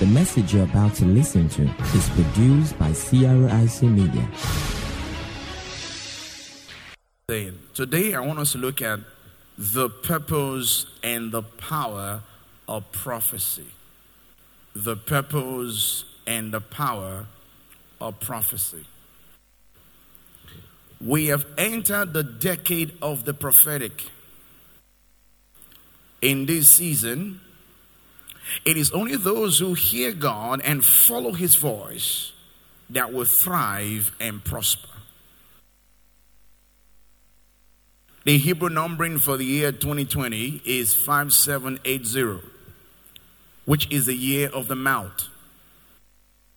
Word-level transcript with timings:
The 0.00 0.06
message 0.06 0.54
you're 0.54 0.64
about 0.64 0.94
to 0.94 1.04
listen 1.04 1.46
to 1.50 1.62
is 1.94 2.08
produced 2.08 2.78
by 2.78 2.90
CRIC 2.94 3.82
Media. 3.82 4.26
Today, 7.74 8.14
I 8.14 8.20
want 8.20 8.38
us 8.38 8.52
to 8.52 8.58
look 8.58 8.80
at 8.80 9.00
the 9.58 9.90
purpose 9.90 10.86
and 11.02 11.30
the 11.30 11.42
power 11.42 12.22
of 12.66 12.90
prophecy. 12.92 13.66
The 14.74 14.96
purpose 14.96 16.06
and 16.26 16.50
the 16.50 16.62
power 16.62 17.26
of 18.00 18.20
prophecy. 18.20 18.86
We 20.98 21.26
have 21.26 21.44
entered 21.58 22.14
the 22.14 22.22
decade 22.22 22.96
of 23.02 23.26
the 23.26 23.34
prophetic. 23.34 24.04
In 26.22 26.46
this 26.46 26.70
season, 26.70 27.42
it 28.64 28.76
is 28.76 28.90
only 28.92 29.16
those 29.16 29.58
who 29.58 29.74
hear 29.74 30.12
God 30.12 30.60
and 30.64 30.84
follow 30.84 31.32
His 31.32 31.54
voice 31.54 32.32
that 32.90 33.12
will 33.12 33.24
thrive 33.24 34.14
and 34.20 34.44
prosper. 34.44 34.88
The 38.24 38.36
Hebrew 38.36 38.68
numbering 38.68 39.18
for 39.18 39.36
the 39.36 39.44
year 39.44 39.72
2020 39.72 40.62
is 40.64 40.94
5780, 40.94 42.46
which 43.64 43.90
is 43.90 44.06
the 44.06 44.14
year 44.14 44.50
of 44.50 44.68
the 44.68 44.76
mouth. 44.76 45.28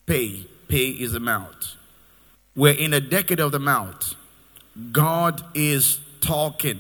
Pay, 0.06 0.46
pay 0.68 0.90
is 0.90 1.14
the 1.14 1.22
mouth. 1.22 1.76
We're 2.56 2.74
in 2.74 2.94
a 2.94 3.00
decade 3.00 3.40
of 3.40 3.54
the 3.54 3.60
mouth. 3.60 4.16
God 4.92 5.42
is 5.54 6.00
talking. 6.20 6.80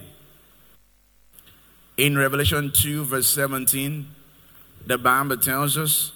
In 1.95 2.17
Revelation 2.17 2.71
2, 2.73 3.05
verse 3.05 3.27
17, 3.27 4.07
the 4.85 4.97
Bible 4.97 5.37
tells 5.37 5.77
us, 5.77 6.11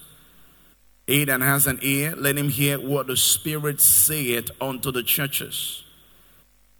He 1.06 1.24
that 1.24 1.40
has 1.40 1.66
an 1.66 1.78
ear, 1.82 2.14
let 2.16 2.36
him 2.36 2.48
hear 2.48 2.78
what 2.78 3.06
the 3.06 3.16
Spirit 3.16 3.80
saith 3.80 4.50
unto 4.60 4.92
the 4.92 5.02
churches. 5.02 5.84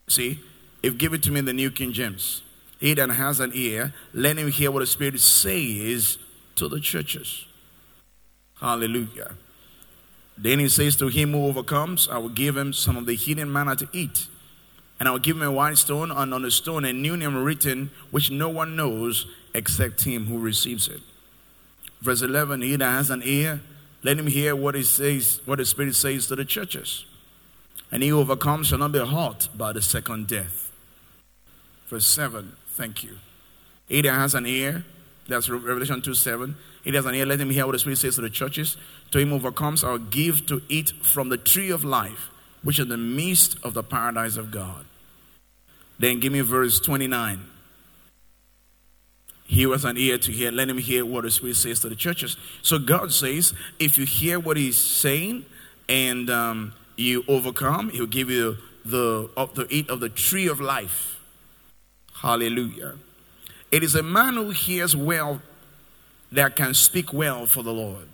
See, 0.09 0.41
if 0.83 0.99
give 0.99 1.13
it 1.13 1.23
to 1.25 1.31
me 1.31 1.41
in 1.41 1.45
the 1.45 1.53
New 1.53 1.71
King 1.71 1.93
James. 1.93 2.43
He 2.79 2.95
that 2.95 3.11
has 3.11 3.41
an 3.41 3.53
ear, 3.55 3.93
let 4.15 4.37
him 4.37 4.51
hear 4.51 4.71
what 4.71 4.81
the 4.81 4.87
Spirit 4.87 5.21
says 5.21 6.19
to 6.57 6.69
the 6.69 6.81
churches. 6.81 7.47
Hallelujah. 8.61 9.35
Then 10.37 10.61
he 10.61 10.69
says 10.69 10.95
to 10.97 11.09
him 11.09 11.33
who 11.33 11.47
overcomes, 11.47 12.09
I 12.09 12.19
will 12.19 12.29
give 12.29 12.57
him 12.57 12.73
some 12.73 12.97
of 12.97 13.07
the 13.07 13.17
hidden 13.17 13.53
manna 13.53 13.75
to 13.77 13.89
eat. 13.93 14.29
And 15.01 15.09
I 15.09 15.13
will 15.13 15.19
give 15.19 15.37
him 15.37 15.43
a 15.43 15.51
white 15.51 15.79
stone, 15.79 16.11
and 16.11 16.35
on 16.35 16.43
the 16.43 16.51
stone 16.51 16.85
a 16.85 16.93
new 16.93 17.17
name 17.17 17.37
written, 17.37 17.91
which 18.11 18.31
no 18.31 18.49
one 18.49 18.77
knows 18.77 19.27
except 19.55 20.05
him 20.05 20.27
who 20.27 20.39
receives 20.39 20.89
it. 20.89 21.01
Verse 22.01 22.23
11, 22.23 22.63
he 22.63 22.77
that 22.77 22.91
has 22.91 23.11
an 23.11 23.23
ear, 23.25 23.61
let 24.03 24.19
him 24.19 24.29
hear 24.29 24.55
what 24.55 24.75
he 24.75 24.83
says, 24.83 25.41
what 25.45 25.59
the 25.59 25.65
Spirit 25.65 25.95
says 25.95 26.29
to 26.29 26.37
the 26.37 26.45
churches. 26.45 27.05
And 27.91 28.03
he 28.03 28.13
overcomes 28.13 28.69
shall 28.69 28.79
not 28.79 28.93
be 28.93 29.05
hurt 29.05 29.49
by 29.57 29.73
the 29.73 29.83
second 29.83 30.29
death. 30.29 30.71
Verse 31.89 32.07
7, 32.07 32.53
thank 32.69 33.03
you. 33.03 33.19
He 33.89 34.03
that 34.03 34.13
has 34.13 34.35
an 34.35 34.47
ear, 34.47 34.85
that's 35.27 35.49
Revelation 35.49 36.03
2 36.03 36.15
7. 36.15 36.57
He 36.85 36.91
that 36.91 36.99
has 36.99 37.07
an 37.07 37.15
ear, 37.15 37.27
let 37.27 37.41
him 37.41 37.51
hear 37.51 37.67
what 37.67 37.73
the 37.73 37.79
Spirit 37.79 37.99
says 37.99 38.15
to 38.17 38.21
the 38.21 38.31
churches. 38.31 38.77
To 39.11 39.19
him 39.19 39.33
overcomes, 39.33 39.83
I'll 39.83 39.99
give 39.99 40.47
to 40.47 40.63
eat 40.69 40.91
from 41.03 41.31
the 41.31 41.39
tree 41.39 41.71
of 41.71 41.85
life, 41.85 42.31
which 42.63 42.79
is 42.79 42.85
in 42.85 42.89
the 42.91 42.97
midst 42.97 43.57
of 43.65 43.75
the 43.75 43.83
paradise 43.83 44.37
of 44.37 44.51
God. 44.51 44.85
Then 45.99 46.21
give 46.21 46.33
me 46.33 46.41
verse 46.41 46.79
29. 46.79 47.45
He 49.49 49.65
was 49.65 49.87
an 49.87 49.97
ear 49.97 50.19
to 50.19 50.31
hear. 50.31 50.53
Let 50.53 50.69
him 50.69 50.77
hear 50.77 51.07
what 51.07 51.25
the 51.25 51.31
Spirit 51.31 51.57
says 51.57 51.81
to 51.81 51.89
the 51.89 51.97
churches. 51.97 52.37
So 52.61 52.79
God 52.79 53.15
says, 53.15 53.55
if 53.79 53.97
you 53.97 54.05
hear 54.05 54.39
what 54.39 54.59
He's 54.59 54.77
saying 54.77 55.47
and 55.89 56.29
um, 56.29 56.75
you 56.97 57.25
overcome, 57.27 57.89
He'll 57.89 58.07
give 58.07 58.29
you 58.29 58.59
the 58.85 59.31
of 59.39 59.55
the 59.55 59.67
eat 59.71 59.89
of 59.89 60.01
the 60.01 60.11
tree 60.11 60.49
of 60.49 60.61
life. 60.61 61.19
Hallelujah. 62.17 62.97
It 63.73 63.83
is 63.83 63.95
a 63.95 64.03
man 64.03 64.35
who 64.35 64.51
hears 64.51 64.95
well 64.95 65.41
that 66.31 66.55
can 66.55 66.75
speak 66.75 67.15
well 67.15 67.47
for 67.47 67.63
the 67.63 67.73
Lord. 67.73 68.07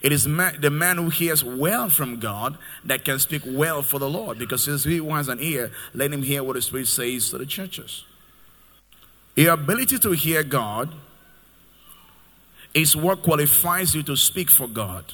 It 0.00 0.12
is 0.12 0.22
the 0.22 0.70
man 0.70 0.96
who 0.96 1.08
hears 1.08 1.42
well 1.42 1.88
from 1.88 2.20
God 2.20 2.56
that 2.84 3.04
can 3.04 3.18
speak 3.18 3.42
well 3.44 3.82
for 3.82 3.98
the 3.98 4.08
Lord 4.08 4.38
because 4.38 4.62
since 4.62 4.84
he 4.84 5.04
has 5.04 5.28
an 5.28 5.38
ear, 5.40 5.72
let 5.92 6.12
him 6.12 6.22
hear 6.22 6.44
what 6.44 6.54
the 6.54 6.62
Spirit 6.62 6.86
says 6.86 7.30
to 7.30 7.38
the 7.38 7.46
churches. 7.46 8.04
Your 9.34 9.54
ability 9.54 9.98
to 10.00 10.12
hear 10.12 10.42
God 10.42 10.92
is 12.74 12.96
what 12.96 13.22
qualifies 13.22 13.94
you 13.94 14.02
to 14.04 14.16
speak 14.16 14.50
for 14.50 14.66
God. 14.66 15.04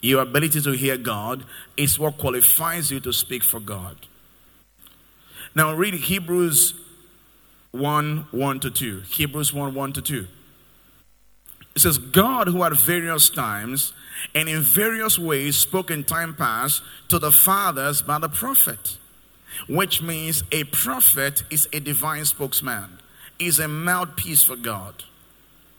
Your 0.00 0.22
ability 0.22 0.60
to 0.60 0.72
hear 0.72 0.96
God 0.96 1.44
is 1.76 1.98
what 1.98 2.18
qualifies 2.18 2.90
you 2.90 3.00
to 3.00 3.12
speak 3.12 3.42
for 3.42 3.58
God. 3.58 3.96
Now 5.54 5.74
read 5.74 5.94
Hebrews 5.94 6.74
1 7.72 8.28
1 8.30 8.60
to 8.60 8.70
2. 8.70 9.00
Hebrews 9.00 9.52
1 9.52 9.74
1 9.74 9.92
to 9.94 10.02
2. 10.02 10.26
It 11.74 11.80
says, 11.80 11.98
God, 11.98 12.48
who 12.48 12.62
at 12.64 12.76
various 12.76 13.30
times 13.30 13.92
and 14.34 14.48
in 14.48 14.62
various 14.62 15.18
ways 15.18 15.56
spoke 15.56 15.90
in 15.90 16.04
time 16.04 16.34
past 16.34 16.82
to 17.08 17.18
the 17.18 17.30
fathers 17.30 18.02
by 18.02 18.18
the 18.18 18.28
prophet, 18.28 18.98
which 19.68 20.02
means 20.02 20.42
a 20.50 20.64
prophet 20.64 21.42
is 21.50 21.68
a 21.72 21.80
divine 21.80 22.24
spokesman 22.24 22.98
is 23.38 23.58
a 23.58 23.68
mouthpiece 23.68 24.42
for 24.42 24.56
God. 24.56 25.04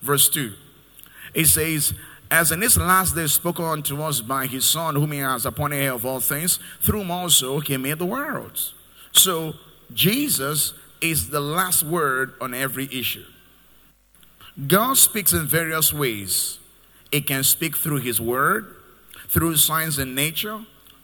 Verse 0.00 0.28
2. 0.28 0.52
It 1.34 1.46
says, 1.46 1.92
As 2.30 2.50
in 2.50 2.60
this 2.60 2.76
last 2.76 3.14
day 3.14 3.26
spoken 3.26 3.64
unto 3.64 4.02
us 4.02 4.20
by 4.20 4.46
his 4.46 4.64
Son, 4.64 4.96
whom 4.96 5.12
he 5.12 5.18
has 5.18 5.46
appointed 5.46 5.76
heir 5.76 5.92
of 5.92 6.04
all 6.04 6.20
things, 6.20 6.58
through 6.80 7.00
whom 7.00 7.10
also 7.10 7.60
he 7.60 7.76
made 7.76 7.98
the 7.98 8.06
worlds. 8.06 8.74
So 9.12 9.54
Jesus 9.92 10.72
is 11.00 11.30
the 11.30 11.40
last 11.40 11.82
word 11.82 12.34
on 12.40 12.54
every 12.54 12.88
issue. 12.92 13.24
God 14.66 14.96
speaks 14.96 15.32
in 15.32 15.46
various 15.46 15.92
ways. 15.92 16.58
He 17.10 17.20
can 17.20 17.44
speak 17.44 17.76
through 17.76 17.98
his 17.98 18.20
word, 18.20 18.76
through 19.28 19.56
signs 19.56 19.98
in 19.98 20.14
nature, 20.14 20.60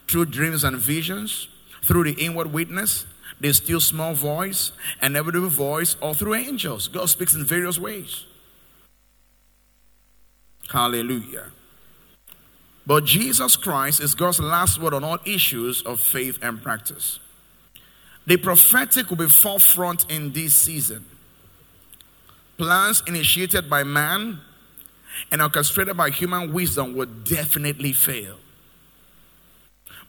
through 0.09 0.27
dreams 0.27 0.65
and 0.65 0.77
visions, 0.77 1.49
through 1.83 2.05
the 2.05 2.25
inward 2.25 2.53
witness, 2.53 3.06
the 3.41 3.52
still 3.52 3.80
small 3.80 4.14
voice, 4.14 4.72
an 5.00 5.16
audible 5.16 5.48
voice, 5.48 5.97
or 6.00 6.14
through 6.14 6.34
angels. 6.34 6.88
God 6.88 7.08
speaks 7.08 7.34
in 7.34 7.44
various 7.44 7.78
ways. 7.78 8.24
Hallelujah. 10.70 11.46
But 12.86 13.04
Jesus 13.04 13.56
Christ 13.56 14.00
is 14.00 14.14
God's 14.14 14.41
last 14.41 14.80
word 14.80 14.94
on 14.94 15.04
all 15.04 15.19
issues 15.25 15.82
of 15.82 16.00
faith 16.00 16.38
and 16.42 16.62
practice. 16.62 17.19
The 18.26 18.36
prophetic 18.36 19.10
will 19.10 19.16
be 19.16 19.28
forefront 19.28 20.10
in 20.10 20.32
this 20.32 20.54
season. 20.54 21.04
Plans 22.58 23.02
initiated 23.06 23.69
by 23.69 23.84
man 23.84 24.41
and 25.30 25.42
orchestrated 25.42 25.96
by 25.96 26.10
human 26.10 26.52
wisdom 26.52 26.94
will 26.94 27.06
definitely 27.06 27.92
fail. 27.92 28.36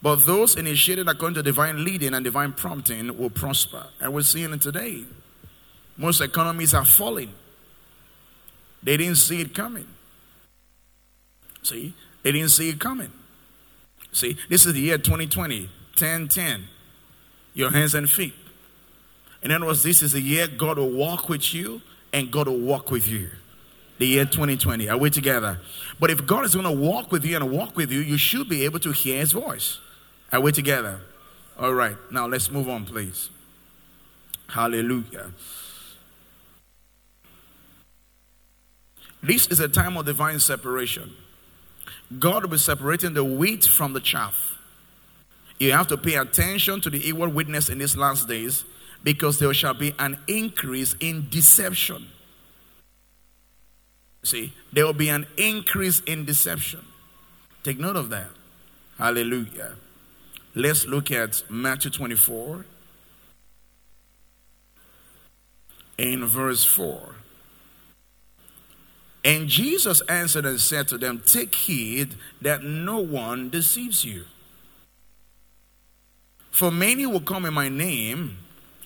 But 0.02 0.26
those 0.26 0.56
initiated 0.56 1.08
according 1.08 1.36
to 1.36 1.44
divine 1.44 1.84
leading 1.84 2.14
and 2.14 2.24
divine 2.24 2.54
prompting 2.54 3.18
will 3.18 3.30
prosper. 3.30 3.88
And 4.00 4.14
we're 4.14 4.22
seeing 4.22 4.54
it 4.54 4.62
today. 4.62 5.06
Most 5.98 6.22
economies 6.22 6.74
are 6.74 6.86
falling. 6.86 7.34
They 8.84 8.98
didn't 8.98 9.18
see 9.18 9.42
it 9.42 9.56
coming. 9.56 9.88
See? 11.64 11.94
They 12.24 12.32
didn't 12.32 12.50
see 12.50 12.70
it 12.70 12.80
coming. 12.80 13.12
See, 14.12 14.38
this 14.50 14.66
is 14.66 14.74
the 14.74 14.80
year 14.80 14.98
2020, 14.98 15.70
10 15.96 16.28
10. 16.28 16.64
Your 17.54 17.72
hands 17.72 17.96
and 17.96 18.10
feet. 18.10 18.34
In 19.42 19.52
other 19.52 19.66
words, 19.66 19.84
this 19.84 20.02
is 20.04 20.12
the 20.12 20.22
year 20.22 20.48
God 20.48 20.78
will 20.78 20.92
walk 20.92 21.28
with 21.30 21.54
you 21.54 21.82
and 22.14 22.32
God 22.32 22.48
will 22.48 22.60
walk 22.60 22.92
with 22.92 23.08
you. 23.08 23.30
The 23.98 24.08
year 24.08 24.26
2020. 24.26 24.90
Are 24.90 24.98
we 24.98 25.10
together? 25.10 25.60
But 26.00 26.12
if 26.12 26.26
God 26.28 26.46
is 26.46 26.54
going 26.54 26.66
to 26.66 26.72
walk 26.72 27.12
with 27.12 27.26
you 27.26 27.36
and 27.36 27.52
walk 27.52 27.76
with 27.76 27.92
you, 27.92 28.00
you 28.00 28.18
should 28.18 28.48
be 28.48 28.64
able 28.64 28.80
to 28.80 28.92
hear 28.92 29.20
his 29.20 29.32
voice. 29.32 29.80
Are 30.32 30.42
we 30.42 30.52
together? 30.52 31.00
All 31.60 31.74
right. 31.74 31.96
Now 32.12 32.28
let's 32.28 32.52
move 32.52 32.70
on, 32.70 32.86
please. 32.86 33.30
Hallelujah. 34.50 35.32
This 39.22 39.48
is 39.48 39.60
a 39.60 39.68
time 39.68 39.98
of 39.98 40.06
divine 40.06 40.40
separation. 40.40 41.14
God 42.20 42.44
will 42.44 42.52
be 42.52 42.58
separating 42.58 43.14
the 43.14 43.24
wheat 43.24 43.66
from 43.66 43.94
the 43.94 44.00
chaff. 44.00 44.58
You 45.60 45.72
have 45.72 45.88
to 45.88 45.98
pay 45.98 46.16
attention 46.16 46.82
to 46.82 46.90
the 46.90 47.06
evil 47.06 47.28
witness 47.28 47.70
in 47.70 47.80
these 47.80 47.98
last 47.98 48.28
days 48.28 48.64
because 49.04 49.40
there 49.40 49.54
shall 49.54 49.74
be 49.74 49.94
an 50.00 50.20
increase 50.28 50.96
in 51.00 51.28
deception. 51.30 52.08
See, 54.24 54.54
there 54.72 54.86
will 54.86 54.94
be 54.94 55.10
an 55.10 55.26
increase 55.38 56.02
in 56.02 56.26
deception. 56.26 56.86
Take 57.64 57.80
note 57.80 57.96
of 57.96 58.10
that. 58.10 58.28
Hallelujah. 58.98 59.74
Let's 60.58 60.88
look 60.88 61.12
at 61.12 61.44
Matthew 61.52 61.92
24 61.92 62.66
in 66.00 66.26
verse 66.26 66.66
4. 66.66 67.14
And 69.24 69.50
Jesus 69.50 70.02
answered 70.10 70.48
and 70.48 70.60
said 70.60 70.88
to 70.88 70.98
them, 70.98 71.22
Take 71.24 71.54
heed 71.54 72.16
that 72.42 72.64
no 72.64 72.98
one 72.98 73.52
deceives 73.52 74.04
you. 74.04 74.24
For 76.50 76.72
many 76.72 77.06
will 77.06 77.22
come 77.22 77.46
in 77.46 77.54
my 77.54 77.70
name, 77.70 78.40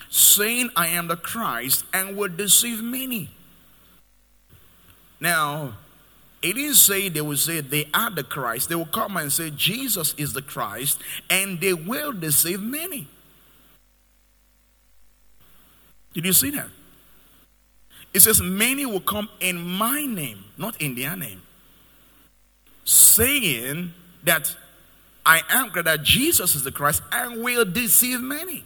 saying, 0.09 0.71
I 0.75 0.87
am 0.87 1.07
the 1.07 1.15
Christ, 1.15 1.85
and 1.93 2.17
will 2.17 2.27
deceive 2.27 2.83
many. 2.83 3.29
Now, 5.21 5.77
it 6.41 6.53
didn't 6.53 6.75
say 6.75 7.09
they 7.09 7.21
will 7.21 7.37
say 7.37 7.61
they 7.61 7.87
are 7.93 8.09
the 8.09 8.23
Christ. 8.23 8.69
They 8.69 8.75
will 8.75 8.85
come 8.85 9.17
and 9.17 9.31
say 9.31 9.51
Jesus 9.51 10.15
is 10.17 10.33
the 10.33 10.41
Christ, 10.41 10.99
and 11.29 11.61
they 11.61 11.73
will 11.73 12.11
deceive 12.11 12.59
many. 12.59 13.07
Did 16.13 16.25
you 16.25 16.33
see 16.33 16.49
that? 16.51 16.67
It 18.13 18.21
says, 18.21 18.41
Many 18.41 18.85
will 18.85 18.99
come 18.99 19.29
in 19.39 19.61
my 19.61 20.05
name, 20.05 20.43
not 20.57 20.81
in 20.81 20.95
their 20.95 21.15
name, 21.15 21.41
saying 22.83 23.93
that 24.23 24.55
I 25.25 25.41
am 25.49 25.71
that 25.83 26.03
Jesus 26.03 26.55
is 26.55 26.63
the 26.63 26.71
Christ 26.71 27.03
and 27.11 27.43
will 27.43 27.65
deceive 27.65 28.19
many. 28.19 28.65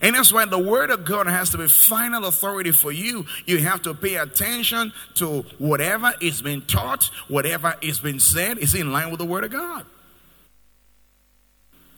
And 0.00 0.14
that's 0.14 0.32
why 0.32 0.44
the 0.44 0.58
word 0.58 0.90
of 0.90 1.04
God 1.04 1.26
has 1.26 1.50
to 1.50 1.58
be 1.58 1.68
final 1.68 2.26
authority 2.26 2.70
for 2.70 2.92
you. 2.92 3.26
You 3.46 3.58
have 3.58 3.82
to 3.82 3.94
pay 3.94 4.16
attention 4.16 4.92
to 5.16 5.42
whatever 5.58 6.14
is 6.20 6.40
being 6.40 6.62
taught, 6.62 7.10
whatever 7.26 7.74
is 7.82 7.98
being 7.98 8.20
said 8.20 8.58
is 8.58 8.74
in 8.74 8.92
line 8.92 9.10
with 9.10 9.18
the 9.18 9.26
word 9.26 9.44
of 9.44 9.50
God. 9.50 9.86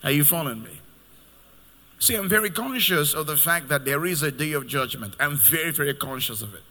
Are 0.03 0.11
you 0.11 0.25
following 0.25 0.63
me? 0.63 0.81
See, 1.99 2.15
I'm 2.15 2.31
very 2.31 2.49
conscious 2.49 3.13
of 3.13 3.27
the 3.27 3.37
fact 3.37 3.69
that 3.69 3.85
there 3.85 4.07
is 4.07 4.23
a 4.23 4.31
day 4.31 4.53
of 4.53 4.67
judgment. 4.67 5.15
I'm 5.21 5.37
very, 5.37 5.71
very 5.71 5.93
conscious 5.93 6.41
of 6.41 6.55
it. 6.55 6.63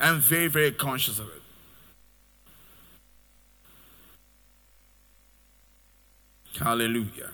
I'm 0.00 0.20
very, 0.20 0.48
very 0.48 0.72
conscious 0.72 1.18
of 1.18 1.28
it. 1.28 1.42
Hallelujah. 6.58 7.30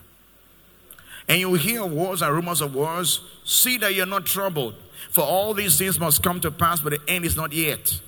And 1.30 1.38
you 1.38 1.54
hear 1.54 1.86
wars 1.86 2.22
and 2.22 2.34
rumors 2.34 2.60
of 2.60 2.74
wars. 2.74 3.20
See 3.44 3.78
that 3.78 3.94
you're 3.94 4.04
not 4.04 4.26
troubled. 4.26 4.74
For 5.10 5.20
all 5.20 5.54
these 5.54 5.78
things 5.78 6.00
must 6.00 6.24
come 6.24 6.40
to 6.40 6.50
pass, 6.50 6.80
but 6.80 6.90
the 6.90 7.00
end 7.06 7.24
is 7.24 7.36
not 7.36 7.52
yet. 7.52 8.00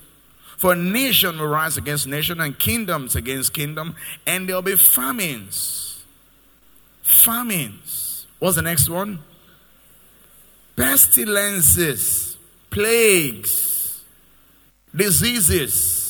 For 0.57 0.75
nation 0.75 1.39
will 1.39 1.47
rise 1.47 1.77
against 1.77 2.05
nation 2.05 2.41
and 2.41 2.59
kingdoms 2.59 3.15
against 3.15 3.53
kingdom, 3.53 3.95
and 4.27 4.49
there'll 4.49 4.61
be 4.61 4.75
famines. 4.75 6.03
Famines 7.01 8.25
What's 8.39 8.57
the 8.57 8.61
next 8.61 8.89
one? 8.89 9.19
Pestilences, 10.75 12.37
plagues, 12.69 14.03
diseases. 14.93 16.02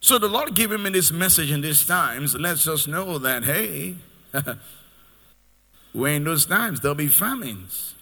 So 0.00 0.18
the 0.18 0.28
Lord 0.28 0.54
giving 0.54 0.82
me 0.82 0.90
this 0.90 1.12
message 1.12 1.50
in 1.50 1.60
these 1.60 1.86
times 1.86 2.34
lets 2.34 2.66
us 2.66 2.86
know 2.86 3.18
that, 3.18 3.44
hey, 3.44 3.96
we're 5.94 6.14
in 6.14 6.24
those 6.24 6.46
times, 6.46 6.80
there'll 6.80 6.94
be 6.94 7.06
famines. 7.06 7.94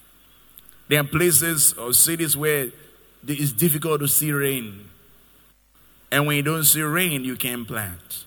There 0.86 1.00
are 1.00 1.04
places 1.04 1.72
or 1.74 1.92
cities 1.92 2.36
where 2.36 2.68
it's 3.26 3.52
difficult 3.52 4.00
to 4.00 4.08
see 4.08 4.32
rain. 4.32 4.88
And 6.10 6.26
when 6.26 6.36
you 6.36 6.42
don't 6.42 6.64
see 6.64 6.80
rain, 6.82 7.24
you 7.24 7.36
can't 7.36 7.66
plant. 7.66 8.24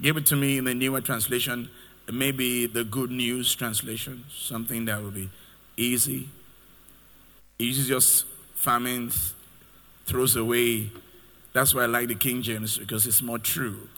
Give 0.00 0.16
it 0.16 0.26
to 0.26 0.36
me 0.36 0.58
in 0.58 0.64
the 0.64 0.74
newer 0.74 1.00
translation, 1.00 1.70
maybe 2.10 2.66
the 2.66 2.82
good 2.84 3.10
news 3.10 3.54
translation, 3.54 4.24
something 4.34 4.86
that 4.86 5.02
will 5.02 5.10
be 5.10 5.28
easy. 5.76 6.28
Easy 7.58 7.88
just 7.88 8.24
famines, 8.54 9.34
throws 10.08 10.34
away. 10.34 10.90
That's 11.52 11.74
why 11.74 11.82
I 11.82 11.86
like 11.86 12.08
the 12.08 12.14
King 12.14 12.42
James 12.42 12.78
because 12.78 13.06
it's 13.06 13.22
more 13.22 13.38
true. 13.38 13.88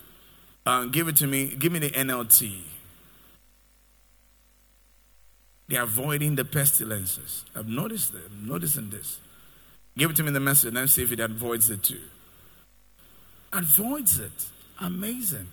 Uh, 0.66 0.84
give 0.84 1.08
it 1.08 1.16
to 1.16 1.26
me. 1.26 1.54
Give 1.58 1.72
me 1.72 1.78
the 1.78 1.90
NLT. 1.90 2.60
They're 5.68 5.82
avoiding 5.82 6.34
the 6.34 6.44
pestilences. 6.44 7.44
I've 7.54 7.68
noticed 7.68 8.12
them. 8.12 8.22
I'm 8.42 8.48
noticing 8.48 8.90
this. 8.90 9.20
Give 9.96 10.10
it 10.10 10.16
to 10.16 10.22
me 10.22 10.32
the 10.32 10.40
message. 10.40 10.74
Let's 10.74 10.94
see 10.94 11.02
if 11.02 11.12
it 11.12 11.20
avoids 11.20 11.70
it 11.70 11.82
too. 11.82 12.00
Avoids 13.52 14.18
it. 14.18 14.46
Amazing. 14.80 15.48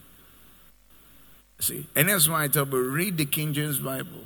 See, 1.59 1.87
and 1.95 2.09
that's 2.09 2.27
why 2.27 2.43
I 2.43 2.47
tell 2.47 2.67
you 2.67 2.81
read 2.81 3.17
the 3.17 3.25
King 3.25 3.53
James 3.53 3.79
Bible. 3.79 4.25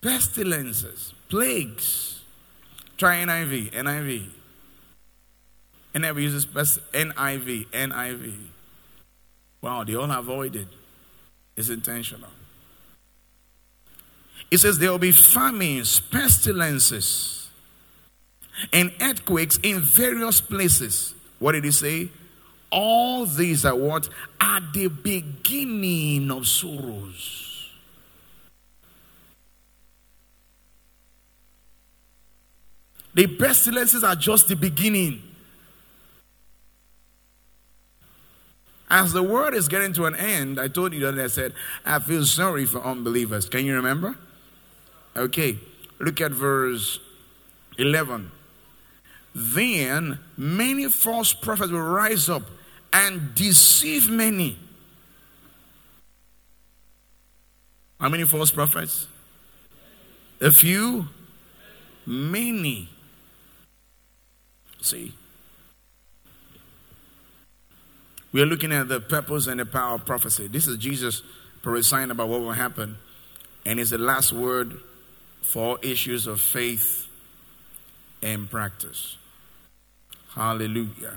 Pestilences, 0.00 1.14
plagues. 1.28 2.20
Try 2.96 3.24
NIV, 3.24 3.72
NIV. 3.72 4.26
NIV 5.94 6.22
uses 6.22 6.46
NIV, 6.46 7.66
NIV. 7.68 8.34
Wow, 9.60 9.84
they 9.84 9.94
all 9.94 10.10
avoided. 10.10 10.68
It's 11.56 11.68
intentional. 11.68 12.30
It 14.50 14.58
says 14.58 14.78
there 14.78 14.90
will 14.90 14.98
be 14.98 15.12
famines, 15.12 16.00
pestilences, 16.00 17.48
and 18.72 18.92
earthquakes 19.00 19.58
in 19.62 19.80
various 19.80 20.40
places. 20.40 21.14
What 21.38 21.52
did 21.52 21.64
he 21.64 21.70
say? 21.70 22.10
all 22.74 23.24
these 23.24 23.64
are 23.64 23.76
what? 23.76 24.08
At 24.40 24.72
the 24.72 24.88
beginning 24.88 26.30
of 26.30 26.46
sorrows. 26.46 27.53
The 33.14 33.28
pestilences 33.28 34.02
are 34.02 34.16
just 34.16 34.48
the 34.48 34.56
beginning. 34.56 35.22
As 38.90 39.12
the 39.12 39.22
world 39.22 39.54
is 39.54 39.68
getting 39.68 39.92
to 39.94 40.04
an 40.04 40.14
end, 40.14 40.60
I 40.60 40.68
told 40.68 40.92
you 40.92 41.00
that 41.00 41.18
I 41.18 41.28
said, 41.28 41.52
I 41.84 41.98
feel 42.00 42.24
sorry 42.24 42.66
for 42.66 42.80
unbelievers. 42.80 43.48
Can 43.48 43.64
you 43.64 43.74
remember? 43.74 44.16
Okay, 45.16 45.58
look 45.98 46.20
at 46.20 46.32
verse 46.32 46.98
11. 47.78 48.30
Then 49.34 50.18
many 50.36 50.88
false 50.90 51.32
prophets 51.32 51.72
will 51.72 51.80
rise 51.80 52.28
up 52.28 52.42
and 52.92 53.34
deceive 53.34 54.08
many. 54.08 54.58
How 58.00 58.08
many 58.08 58.24
false 58.24 58.50
prophets? 58.50 59.06
A 60.40 60.52
few? 60.52 61.08
Many. 62.06 62.90
See? 64.84 65.14
We 68.32 68.42
are 68.42 68.46
looking 68.46 68.70
at 68.70 68.88
the 68.88 69.00
purpose 69.00 69.46
and 69.46 69.58
the 69.58 69.64
power 69.64 69.94
of 69.94 70.04
prophecy. 70.04 70.46
This 70.46 70.66
is 70.66 70.76
Jesus 70.76 71.22
prophesying 71.62 72.10
about 72.10 72.28
what 72.28 72.40
will 72.40 72.52
happen. 72.52 72.98
And 73.64 73.80
it's 73.80 73.90
the 73.90 73.98
last 73.98 74.32
word 74.32 74.78
for 75.40 75.78
issues 75.82 76.26
of 76.26 76.38
faith 76.38 77.06
and 78.22 78.50
practice. 78.50 79.16
Hallelujah. 80.34 81.14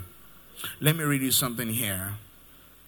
Let 0.79 0.95
me 0.95 1.03
read 1.03 1.21
you 1.21 1.31
something 1.31 1.67
here. 1.67 2.13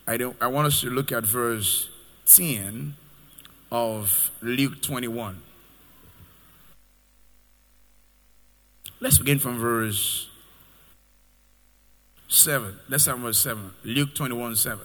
I, 0.08 0.16
don't, 0.16 0.38
I 0.40 0.48
want 0.48 0.68
us 0.68 0.80
to 0.82 0.90
look 0.90 1.12
at 1.12 1.26
verse 1.26 1.90
10 2.28 2.96
of 3.70 4.32
Luke 4.42 4.82
21. 4.82 5.42
Let's 9.02 9.18
begin 9.18 9.40
from 9.40 9.58
verse 9.58 10.29
7. 12.30 12.80
Let's 12.88 13.06
have 13.08 13.20
verse 13.20 13.40
7. 13.40 13.72
Luke 13.84 14.16
21 14.16 14.56
7. 14.56 14.80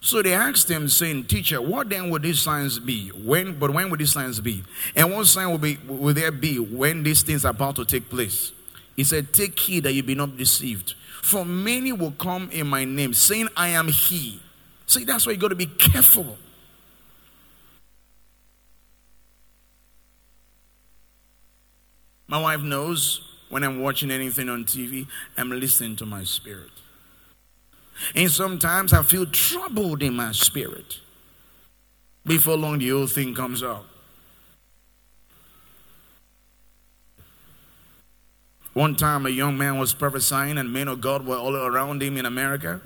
So 0.00 0.20
they 0.20 0.34
asked 0.34 0.70
him, 0.70 0.88
saying, 0.90 1.24
Teacher, 1.24 1.62
what 1.62 1.88
then 1.88 2.10
would 2.10 2.20
these 2.20 2.40
signs 2.40 2.78
be? 2.78 3.08
When 3.08 3.58
but 3.58 3.72
when 3.72 3.88
would 3.88 4.00
these 4.00 4.12
signs 4.12 4.38
be? 4.38 4.62
And 4.94 5.10
what 5.10 5.26
sign 5.26 5.50
will 5.50 5.56
be 5.56 5.78
will 5.86 6.12
there 6.12 6.30
be 6.30 6.58
when 6.58 7.02
these 7.04 7.22
things 7.22 7.46
are 7.46 7.52
about 7.52 7.76
to 7.76 7.86
take 7.86 8.10
place? 8.10 8.52
He 8.96 9.04
said, 9.04 9.32
Take 9.32 9.58
heed 9.58 9.84
that 9.84 9.92
you 9.92 10.02
be 10.02 10.14
not 10.14 10.36
deceived. 10.36 10.94
For 11.22 11.44
many 11.46 11.90
will 11.90 12.10
come 12.10 12.50
in 12.50 12.66
my 12.66 12.84
name, 12.84 13.14
saying, 13.14 13.48
I 13.56 13.68
am 13.68 13.88
he. 13.88 14.42
See, 14.86 15.04
that's 15.04 15.24
why 15.24 15.32
you 15.32 15.38
got 15.38 15.48
to 15.48 15.54
be 15.54 15.66
careful. 15.66 16.36
My 22.26 22.40
wife 22.42 22.60
knows 22.60 23.33
when 23.54 23.62
I'm 23.62 23.78
watching 23.78 24.10
anything 24.10 24.48
on 24.48 24.64
TV, 24.64 25.06
I'm 25.36 25.48
listening 25.48 25.94
to 25.98 26.06
my 26.06 26.24
spirit. 26.24 26.72
And 28.16 28.28
sometimes 28.28 28.92
I 28.92 29.04
feel 29.04 29.26
troubled 29.26 30.02
in 30.02 30.14
my 30.14 30.32
spirit. 30.32 30.98
Before 32.26 32.56
long, 32.56 32.80
the 32.80 32.88
whole 32.88 33.06
thing 33.06 33.32
comes 33.32 33.62
up. 33.62 33.84
One 38.72 38.96
time, 38.96 39.24
a 39.24 39.30
young 39.30 39.56
man 39.56 39.78
was 39.78 39.94
prophesying, 39.94 40.58
and 40.58 40.72
men 40.72 40.88
of 40.88 41.00
God 41.00 41.24
were 41.24 41.36
all 41.36 41.54
around 41.54 42.02
him 42.02 42.16
in 42.16 42.26
America. 42.26 42.80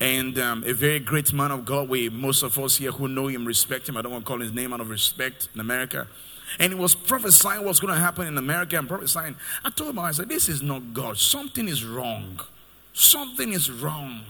and 0.00 0.38
um, 0.38 0.64
a 0.66 0.72
very 0.72 0.98
great 0.98 1.30
man 1.34 1.50
of 1.50 1.66
God. 1.66 1.90
We 1.90 2.08
most 2.08 2.42
of 2.42 2.58
us 2.58 2.76
here 2.76 2.92
who 2.92 3.06
know 3.06 3.26
him 3.26 3.44
respect 3.44 3.86
him. 3.86 3.98
I 3.98 4.02
don't 4.02 4.12
want 4.12 4.24
to 4.24 4.28
call 4.28 4.40
his 4.40 4.52
name 4.54 4.72
out 4.72 4.80
of 4.80 4.88
respect 4.88 5.50
in 5.54 5.60
America. 5.60 6.08
And 6.58 6.72
he 6.72 6.78
was 6.78 6.94
prophesying 6.94 7.64
what's 7.64 7.80
going 7.80 7.94
to 7.94 8.00
happen 8.00 8.26
in 8.26 8.38
America 8.38 8.78
and 8.78 8.88
prophesying. 8.88 9.36
I 9.64 9.70
told 9.70 9.90
him, 9.90 9.98
I 9.98 10.12
said, 10.12 10.28
This 10.28 10.48
is 10.48 10.62
not 10.62 10.94
God. 10.94 11.18
Something 11.18 11.68
is 11.68 11.84
wrong. 11.84 12.40
Something 12.92 13.52
is 13.52 13.70
wrong. 13.70 14.22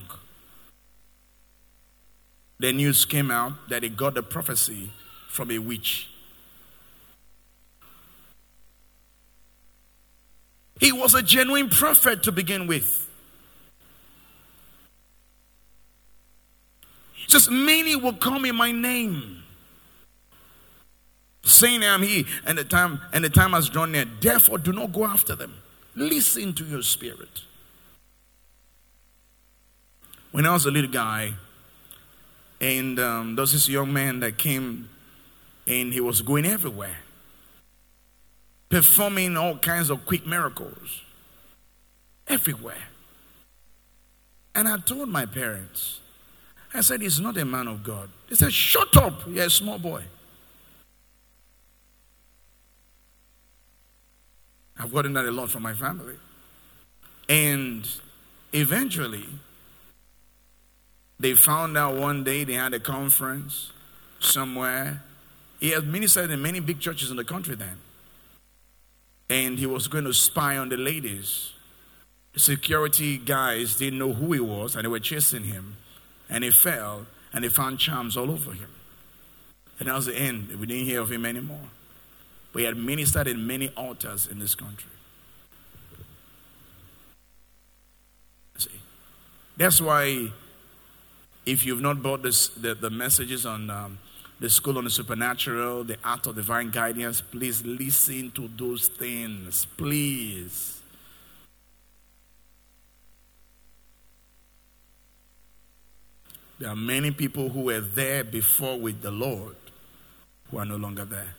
The 2.58 2.73
news 2.73 3.04
came 3.04 3.30
out 3.30 3.68
that 3.68 3.82
he 3.82 3.88
got 3.88 4.14
the 4.14 4.23
prophecy 4.23 4.90
from 5.28 5.50
a 5.50 5.58
witch. 5.58 6.08
He 10.80 10.92
was 10.92 11.14
a 11.14 11.23
genuine 11.23 11.68
prophet 11.68 12.23
to 12.25 12.32
begin 12.32 12.66
with. 12.66 13.08
Just 17.26 17.50
many 17.50 17.96
will 17.96 18.12
come 18.12 18.44
in 18.44 18.56
my 18.56 18.73
name. 18.73 19.42
Saying 21.47 21.83
I 21.83 21.95
am 21.95 22.03
he, 22.03 22.26
and 22.45 22.59
the 22.59 22.65
time 22.65 23.00
and 23.12 23.25
the 23.25 23.31
time 23.31 23.53
has 23.53 23.69
drawn 23.69 23.93
near. 23.93 24.05
Therefore, 24.21 24.59
do 24.59 24.73
not 24.73 24.93
go 24.93 25.05
after 25.05 25.35
them. 25.35 25.55
Listen 25.95 26.53
to 26.55 26.65
your 26.65 26.83
spirit. 26.83 27.43
When 30.33 30.45
I 30.45 30.53
was 30.53 30.67
a 30.67 30.71
little 30.71 30.91
guy, 30.91 31.35
and 32.61 32.99
um, 32.99 33.37
there 33.37 33.43
was 33.43 33.53
this 33.53 33.69
young 33.69 33.93
man 33.93 34.21
that 34.21 34.37
came, 34.37 34.91
and 35.67 35.93
he 35.93 36.00
was 36.00 36.21
going 36.21 36.45
everywhere 36.45 36.99
performing 38.69 39.37
all 39.37 39.57
kinds 39.57 39.91
of 39.91 40.05
quick 40.07 40.26
miracles 40.26 41.03
everywhere. 42.26 42.88
And 44.55 44.67
I 44.67 44.79
told 44.79 45.09
my 45.09 45.26
parents, 45.26 46.00
I 46.75 46.81
said, 46.81 47.03
He's 47.03 47.21
not 47.21 47.37
a 47.37 47.45
man 47.45 47.69
of 47.69 47.83
God. 47.83 48.09
They 48.29 48.35
said, 48.35 48.53
Shut 48.53 48.97
up, 48.97 49.26
you're 49.26 49.47
a 49.47 49.50
small 49.50 49.79
boy. 49.79 50.03
I've 54.78 54.92
gotten 54.92 55.12
that 55.14 55.25
a 55.25 55.30
lot 55.30 55.50
from 55.50 55.62
my 55.62 55.75
family. 55.75 56.16
And 57.28 57.88
eventually, 58.52 59.26
they 61.18 61.35
found 61.35 61.76
out 61.76 61.97
one 61.97 62.25
day 62.25 62.45
they 62.45 62.54
had 62.54 62.75
a 62.75 62.80
conference 62.80 63.73
somewhere. 64.21 65.02
He 65.61 65.71
had 65.71 65.87
ministered 65.87 66.30
in 66.30 66.42
many 66.42 66.61
big 66.61 66.80
churches 66.80 67.11
in 67.11 67.16
the 67.16 67.25
country 67.25 67.54
then 67.54 67.78
and 69.28 69.59
he 69.59 69.66
was 69.66 69.88
going 69.88 70.04
to 70.04 70.14
spy 70.14 70.56
on 70.56 70.68
the 70.68 70.76
ladies. 70.76 71.52
The 72.33 72.40
security 72.40 73.18
guys 73.18 73.76
didn't 73.76 73.99
know 73.99 74.12
who 74.12 74.33
he 74.33 74.40
was, 74.40 74.76
and 74.76 74.85
they 74.85 74.88
were 74.88 75.00
chasing 75.00 75.45
him, 75.45 75.76
and 76.28 76.45
he 76.45 76.50
fell, 76.50 77.06
and 77.33 77.42
they 77.42 77.49
found 77.49 77.78
charms 77.78 78.16
all 78.16 78.30
over 78.30 78.52
him. 78.52 78.71
And 79.78 79.88
that 79.88 79.95
was 79.95 80.06
the 80.06 80.16
end. 80.16 80.49
We 80.59 80.66
didn't 80.66 80.85
hear 80.85 81.00
of 81.00 81.11
him 81.11 81.26
anymore. 81.26 81.68
He 82.57 82.65
had 82.65 82.77
ministered 82.77 83.29
in 83.29 83.47
many 83.47 83.69
altars 83.77 84.27
in 84.27 84.39
this 84.39 84.55
country. 84.55 84.91
See, 88.57 88.71
that's 89.57 89.81
why 89.81 90.31
if 91.45 91.65
you've 91.65 91.81
not 91.81 92.03
bought 92.03 92.23
this, 92.23 92.49
the, 92.49 92.75
the 92.75 92.91
messages 92.91 93.47
on 93.47 93.71
um, 93.71 93.99
the 94.39 94.51
school 94.51 94.77
on 94.77 94.85
the 94.85 94.91
supernatural, 94.91 95.85
the 95.85 95.97
art 96.05 96.27
of 96.27 96.35
divine 96.35 96.71
guidance. 96.71 97.21
Please 97.21 97.65
listen 97.65 98.31
to 98.33 98.51
those 98.57 98.89
things. 98.89 99.67
Please. 99.77 100.83
There 106.59 106.71
are 106.71 106.77
many 106.77 107.11
people 107.11 107.49
who 107.49 107.63
were 107.63 107.81
there 107.81 108.25
before 108.25 108.79
with 108.79 109.03
the 109.03 109.11
Lord 109.11 109.57
who 110.51 110.59
are 110.59 110.65
no 110.65 110.77
longer 110.77 111.05
there. 111.05 111.35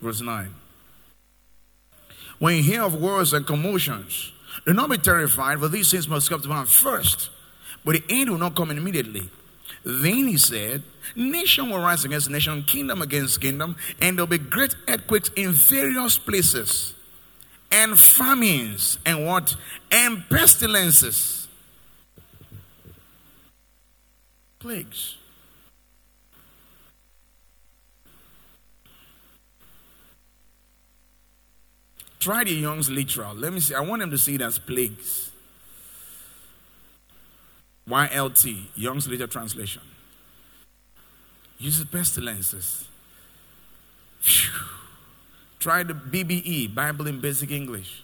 Verse 0.00 0.20
9. 0.20 0.54
When 2.38 2.56
you 2.56 2.62
hear 2.62 2.82
of 2.82 2.94
wars 2.94 3.32
and 3.32 3.46
commotions, 3.46 4.32
do 4.64 4.72
not 4.72 4.90
be 4.90 4.98
terrified, 4.98 5.58
for 5.58 5.68
these 5.68 5.90
things 5.90 6.08
must 6.08 6.28
come 6.28 6.40
to 6.40 6.48
pass 6.48 6.72
first 6.72 7.30
but 7.88 7.94
the 7.94 8.20
end 8.20 8.30
will 8.30 8.38
not 8.38 8.54
come 8.54 8.70
immediately. 8.70 9.30
Then 9.82 10.28
he 10.28 10.36
said, 10.36 10.82
Nation 11.16 11.70
will 11.70 11.78
rise 11.78 12.04
against 12.04 12.28
nation, 12.28 12.62
kingdom 12.64 13.00
against 13.00 13.40
kingdom, 13.40 13.76
and 14.00 14.16
there'll 14.16 14.26
be 14.26 14.36
great 14.36 14.74
earthquakes 14.86 15.30
in 15.36 15.52
various 15.52 16.18
places, 16.18 16.92
and 17.72 17.98
famines, 17.98 18.98
and 19.06 19.24
what? 19.24 19.56
And 19.90 20.22
pestilences. 20.28 21.48
Plagues. 24.58 25.16
Try 32.28 32.44
the 32.44 32.52
Young's 32.52 32.90
literal. 32.90 33.34
Let 33.34 33.54
me 33.54 33.60
see. 33.60 33.74
I 33.74 33.80
want 33.80 34.00
them 34.00 34.10
to 34.10 34.18
see 34.18 34.34
it 34.34 34.42
as 34.42 34.58
plagues. 34.58 35.30
YLT, 37.88 38.64
Young's 38.76 39.08
literal 39.08 39.30
Translation. 39.30 39.80
Uses 41.56 41.86
pestilences. 41.86 42.86
Phew. 44.20 44.52
Try 45.58 45.84
the 45.84 45.94
BBE, 45.94 46.74
Bible 46.74 47.06
in 47.06 47.18
Basic 47.18 47.50
English. 47.50 48.02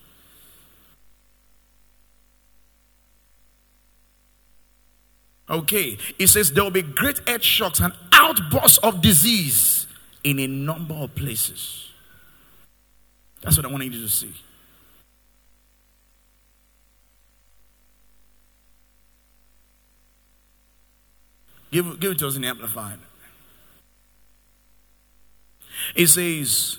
Okay, 5.50 5.98
it 6.18 6.28
says 6.28 6.50
there 6.50 6.64
will 6.64 6.70
be 6.70 6.80
great 6.80 7.20
earth 7.28 7.44
shocks 7.44 7.78
and 7.78 7.92
outbursts 8.10 8.78
of 8.78 9.02
disease 9.02 9.86
in 10.24 10.38
a 10.38 10.46
number 10.46 10.94
of 10.94 11.14
places. 11.14 11.90
That's 13.44 13.58
what 13.58 13.66
I 13.66 13.68
want 13.68 13.84
you 13.84 13.90
to 13.90 14.08
see. 14.08 14.32
Give, 21.70 22.00
give 22.00 22.12
it 22.12 22.18
to 22.18 22.28
us 22.28 22.36
in 22.36 22.44
Amplified. 22.44 22.98
It 25.94 26.06
says, 26.06 26.78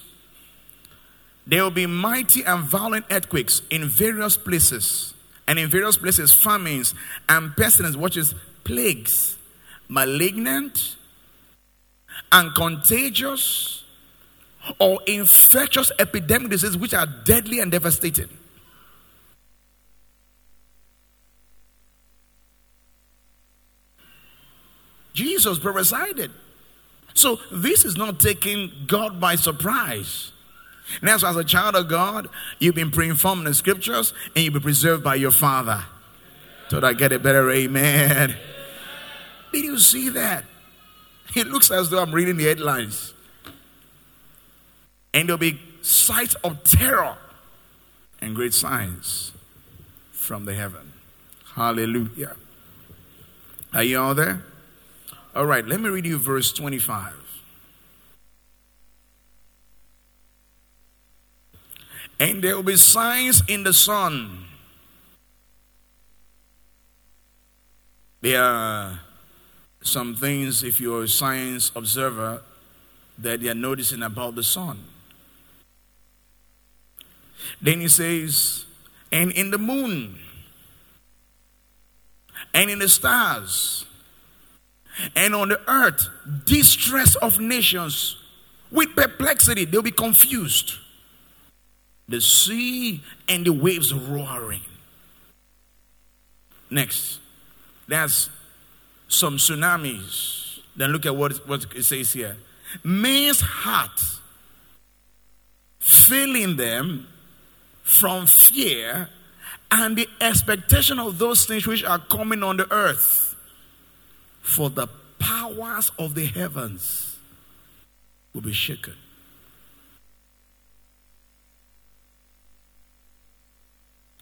There 1.45 1.61
will 1.63 1.71
be 1.71 1.85
mighty 1.85 2.43
and 2.43 2.63
violent 2.63 3.05
earthquakes 3.11 3.61
in 3.69 3.85
various 3.85 4.35
places, 4.35 5.13
and 5.47 5.59
in 5.59 5.69
various 5.69 5.97
places, 5.97 6.33
famines 6.33 6.95
and 7.29 7.55
pestilence, 7.55 7.95
which 7.95 8.17
is 8.17 8.33
plagues, 8.63 9.37
malignant 9.87 10.95
and 12.31 12.55
contagious 12.55 13.84
or 14.79 14.99
infectious 15.05 15.91
epidemic 15.99 16.49
diseases 16.51 16.77
which 16.77 16.93
are 16.93 17.05
deadly 17.05 17.59
and 17.59 17.71
devastating. 17.71 18.29
Jesus 25.13 25.57
prophesied 25.57 26.19
it. 26.19 26.31
So 27.13 27.39
this 27.49 27.85
is 27.85 27.95
not 27.95 28.19
taking 28.19 28.71
God 28.85 29.19
by 29.19 29.35
surprise. 29.35 30.33
Why, 30.99 31.13
as 31.13 31.23
a 31.23 31.43
child 31.43 31.75
of 31.75 31.87
God, 31.87 32.27
you've 32.59 32.75
been 32.75 32.91
pre-informed 32.91 33.39
in 33.39 33.45
the 33.45 33.53
scriptures 33.53 34.13
and 34.35 34.43
you've 34.43 34.53
been 34.53 34.61
preserved 34.61 35.03
by 35.03 35.15
your 35.15 35.31
Father. 35.31 35.83
Did 36.69 36.83
I 36.83 36.93
get 36.93 37.11
it 37.11 37.23
better? 37.23 37.49
Amen. 37.49 38.35
Did 39.51 39.63
you 39.63 39.79
see 39.79 40.09
that? 40.09 40.43
It 41.33 41.47
looks 41.47 41.71
as 41.71 41.89
though 41.89 42.01
I'm 42.01 42.11
reading 42.11 42.37
the 42.37 42.43
headlines. 42.43 43.14
And 45.15 45.29
there'll 45.29 45.37
be 45.37 45.61
sights 45.81 46.35
of 46.43 46.61
terror 46.65 47.15
and 48.19 48.35
great 48.35 48.53
signs 48.53 49.31
from 50.11 50.43
the 50.43 50.53
heaven. 50.53 50.91
Hallelujah. 51.53 52.35
Are 53.73 53.83
you 53.83 53.97
all 53.97 54.13
there? 54.13 54.43
All 55.33 55.45
right, 55.45 55.65
let 55.65 55.79
me 55.79 55.87
read 55.87 56.05
you 56.05 56.17
verse 56.17 56.51
25. 56.51 57.13
And 62.19 62.43
there 62.43 62.57
will 62.57 62.63
be 62.63 62.75
signs 62.75 63.41
in 63.47 63.63
the 63.63 63.71
sun. 63.71 64.45
There 68.19 68.43
are 68.43 68.99
some 69.81 70.13
things, 70.15 70.61
if 70.61 70.81
you're 70.81 71.03
a 71.03 71.07
science 71.07 71.71
observer, 71.73 72.41
that 73.17 73.39
you're 73.41 73.55
noticing 73.55 74.03
about 74.03 74.35
the 74.35 74.43
sun. 74.43 74.83
Then 77.61 77.81
he 77.81 77.87
says, 77.87 78.65
and 79.11 79.31
in 79.31 79.51
the 79.51 79.57
moon, 79.57 80.19
and 82.53 82.69
in 82.69 82.79
the 82.79 82.89
stars, 82.89 83.85
and 85.15 85.35
on 85.35 85.49
the 85.49 85.59
earth, 85.69 86.07
distress 86.45 87.15
of 87.15 87.39
nations 87.39 88.17
with 88.71 88.95
perplexity, 88.95 89.65
they'll 89.65 89.81
be 89.81 89.91
confused. 89.91 90.75
the 92.07 92.21
sea 92.21 93.03
and 93.27 93.45
the 93.45 93.51
waves 93.51 93.93
roaring. 93.93 94.61
Next, 96.69 97.19
that's 97.87 98.29
some 99.07 99.37
tsunamis. 99.37 100.59
Then 100.75 100.91
look 100.91 101.05
at 101.05 101.15
what, 101.15 101.47
what 101.47 101.65
it 101.75 101.83
says 101.83 102.13
here. 102.13 102.37
Men's 102.83 103.41
heart 103.41 103.99
filling 105.79 106.57
them 106.57 107.07
from 107.85 108.25
fear 108.25 109.07
and 109.71 109.95
the 109.95 110.09
expectation 110.19 110.99
of 110.99 111.19
those 111.19 111.45
things 111.45 111.67
which 111.67 111.83
are 111.83 111.99
coming 111.99 112.41
on 112.41 112.57
the 112.57 112.69
earth. 112.73 113.35
For 114.41 114.71
the 114.71 114.87
powers 115.19 115.91
of 115.99 116.15
the 116.15 116.25
heavens 116.25 117.17
will 118.33 118.41
be 118.41 118.53
shaken. 118.53 118.95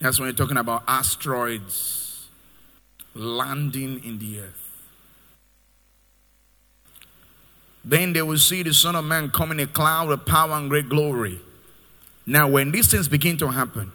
That's 0.02 0.20
when 0.20 0.28
you're 0.28 0.36
talking 0.36 0.58
about 0.58 0.84
asteroids 0.86 2.28
landing 3.14 4.04
in 4.04 4.20
the 4.20 4.42
earth. 4.42 4.60
Then 7.86 8.12
they 8.12 8.22
will 8.22 8.38
see 8.38 8.64
the 8.64 8.74
Son 8.74 8.96
of 8.96 9.06
Man 9.06 9.30
coming 9.30 9.60
in 9.60 9.70
a 9.70 9.72
cloud 9.72 10.12
of 10.12 10.26
power 10.26 10.52
and 10.52 10.70
great 10.70 10.90
glory. 10.90 11.40
Now, 12.26 12.48
when 12.48 12.72
these 12.72 12.90
things 12.90 13.08
begin 13.08 13.38
to 13.38 13.48
happen, 13.50 13.92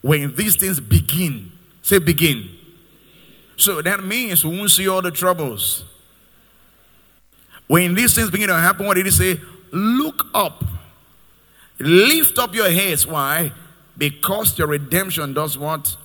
when 0.00 0.34
these 0.34 0.56
things 0.56 0.80
begin, 0.80 1.52
say 1.82 1.98
begin. 1.98 2.48
So 3.56 3.82
that 3.82 4.04
means 4.04 4.44
we 4.44 4.56
won't 4.56 4.70
see 4.70 4.88
all 4.88 5.02
the 5.02 5.10
troubles. 5.10 5.84
When 7.66 7.94
these 7.94 8.14
things 8.14 8.30
begin 8.30 8.48
to 8.48 8.54
happen, 8.54 8.86
what 8.86 8.94
did 8.94 9.06
he 9.06 9.12
say? 9.12 9.40
Look 9.70 10.26
up. 10.34 10.64
Lift 11.78 12.38
up 12.38 12.54
your 12.54 12.70
heads. 12.70 13.06
Why? 13.06 13.52
Because 13.96 14.58
your 14.58 14.68
redemption 14.68 15.32
does 15.32 15.56
what? 15.56 15.96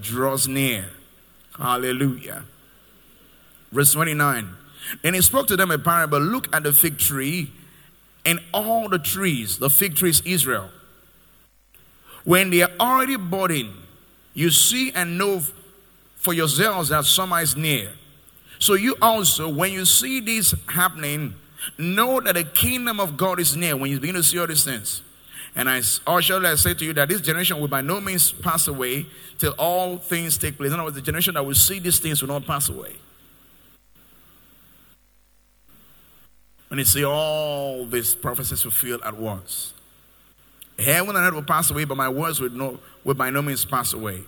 Draws 0.00 0.46
near. 0.46 0.90
Hallelujah. 1.56 2.44
Verse 3.72 3.92
29. 3.92 4.48
And 5.02 5.14
he 5.14 5.22
spoke 5.22 5.46
to 5.48 5.56
them 5.56 5.70
a 5.70 5.78
parable 5.78 6.20
Look 6.20 6.54
at 6.54 6.62
the 6.62 6.72
fig 6.72 6.98
tree 6.98 7.50
and 8.24 8.40
all 8.52 8.88
the 8.88 8.98
trees. 8.98 9.58
The 9.58 9.70
fig 9.70 9.96
tree 9.96 10.10
is 10.10 10.20
Israel. 10.24 10.70
When 12.26 12.50
they 12.50 12.62
are 12.62 12.72
already 12.80 13.16
budding, 13.16 13.72
you 14.34 14.50
see 14.50 14.90
and 14.90 15.16
know 15.16 15.42
for 16.16 16.34
yourselves 16.34 16.88
that 16.88 17.04
summer 17.04 17.40
is 17.40 17.54
near. 17.54 17.92
So 18.58 18.74
you 18.74 18.96
also, 19.00 19.48
when 19.48 19.72
you 19.72 19.84
see 19.84 20.18
this 20.18 20.52
happening, 20.66 21.36
know 21.78 22.20
that 22.20 22.34
the 22.34 22.42
kingdom 22.42 22.98
of 22.98 23.16
God 23.16 23.38
is 23.38 23.54
near 23.54 23.76
when 23.76 23.92
you 23.92 24.00
begin 24.00 24.16
to 24.16 24.24
see 24.24 24.40
all 24.40 24.48
these 24.48 24.64
things. 24.64 25.02
And 25.54 25.70
I 25.70 25.80
also 26.04 26.44
I 26.44 26.56
say 26.56 26.74
to 26.74 26.84
you 26.84 26.92
that 26.94 27.08
this 27.08 27.20
generation 27.20 27.60
will 27.60 27.68
by 27.68 27.80
no 27.80 28.00
means 28.00 28.32
pass 28.32 28.66
away 28.66 29.06
till 29.38 29.54
all 29.56 29.96
things 29.96 30.36
take 30.36 30.58
place. 30.58 30.72
In 30.72 30.74
other 30.74 30.82
words, 30.82 30.96
the 30.96 31.02
generation 31.02 31.34
that 31.34 31.46
will 31.46 31.54
see 31.54 31.78
these 31.78 32.00
things 32.00 32.20
will 32.22 32.28
not 32.28 32.44
pass 32.44 32.68
away. 32.68 32.96
When 36.66 36.78
you 36.80 36.84
see 36.84 37.04
all 37.04 37.86
these 37.86 38.16
prophecies 38.16 38.62
fulfilled 38.62 39.02
at 39.04 39.16
once. 39.16 39.74
Heaven 40.78 41.16
and 41.16 41.24
earth 41.24 41.34
will 41.34 41.42
pass 41.42 41.70
away, 41.70 41.84
but 41.84 41.96
my 41.96 42.08
words 42.08 42.40
will, 42.40 42.50
no, 42.50 42.78
will 43.02 43.14
by 43.14 43.30
no 43.30 43.42
means 43.42 43.64
pass 43.64 43.92
away. 43.92 44.24